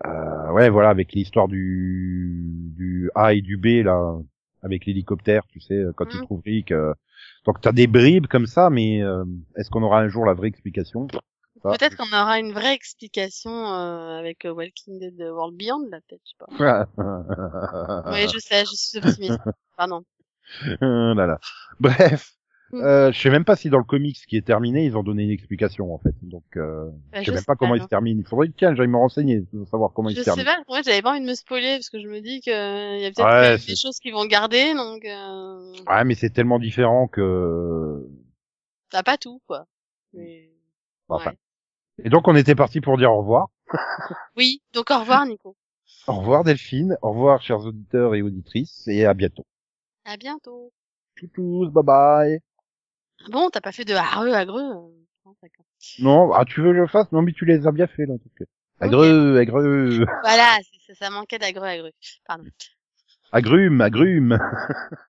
[0.07, 2.42] euh, ouais, voilà, avec l'histoire du
[2.76, 4.16] du A et du B là,
[4.62, 6.24] avec l'hélicoptère, tu sais, euh, quand ils Mhm.
[6.26, 6.72] trouvent Rick.
[6.72, 6.94] euh,
[7.46, 9.24] Donc t'as des bribes comme ça, mais euh,
[9.57, 11.09] est-ce qu'on aura un jour la vraie explication?
[11.62, 16.22] Peut-être qu'on aura une vraie explication euh, avec euh, Walking Dead World Beyond, là, peut-être,
[16.24, 16.36] je sais
[16.96, 18.05] pas.
[18.12, 19.38] Oui, je sais, je suis optimiste.
[19.76, 20.05] Pardon.
[20.82, 21.38] Euh, là, là.
[21.80, 22.38] Bref.
[22.71, 22.81] Mm.
[22.83, 25.23] Euh, je sais même pas si dans le comics qui est terminé, ils ont donné
[25.25, 26.14] une explication en fait.
[26.23, 28.19] Donc, euh, Bah, je sais même pas comment il se termine.
[28.19, 30.45] Il faudrait tiens, j'aille me renseigner pour savoir comment il Je se sais termine.
[30.66, 32.97] pas, en fait, j'avais pas envie de me spoiler parce que je me dis que
[32.97, 36.31] il y a peut-être Ouais, des- choses qu'ils vont garder, donc euh, Ouais, mais c'est
[36.31, 38.07] tellement différent que.
[38.91, 39.64] t'as pas tout, quoi.
[40.12, 40.51] Mais...
[41.09, 41.31] Enfin.
[41.31, 41.37] ouais.
[42.05, 43.49] Et donc on était parti pour dire au revoir.
[44.37, 45.57] Oui, donc au revoir, Nico.
[46.07, 46.97] Au revoir Delphine.
[47.03, 49.47] Au revoir chers auditeurs et auditrices et à bientôt.
[50.05, 50.71] À bientôt.
[51.16, 52.41] Tchou bye bye.
[53.25, 54.61] Ah Bon, t'as pas fait de hareux, agreux.
[54.62, 54.75] euh,
[55.25, 55.35] non.
[56.01, 57.11] Non, ah tu veux que je le fasse?
[57.12, 58.14] Non mais tu les as bien fait là.
[58.14, 58.45] en tout cas.
[58.81, 61.91] Agreux, agreux, Voilà, ça, ça manquait d'agreux, agreux.
[62.27, 62.45] Pardon.
[63.33, 64.39] agrume, agrume.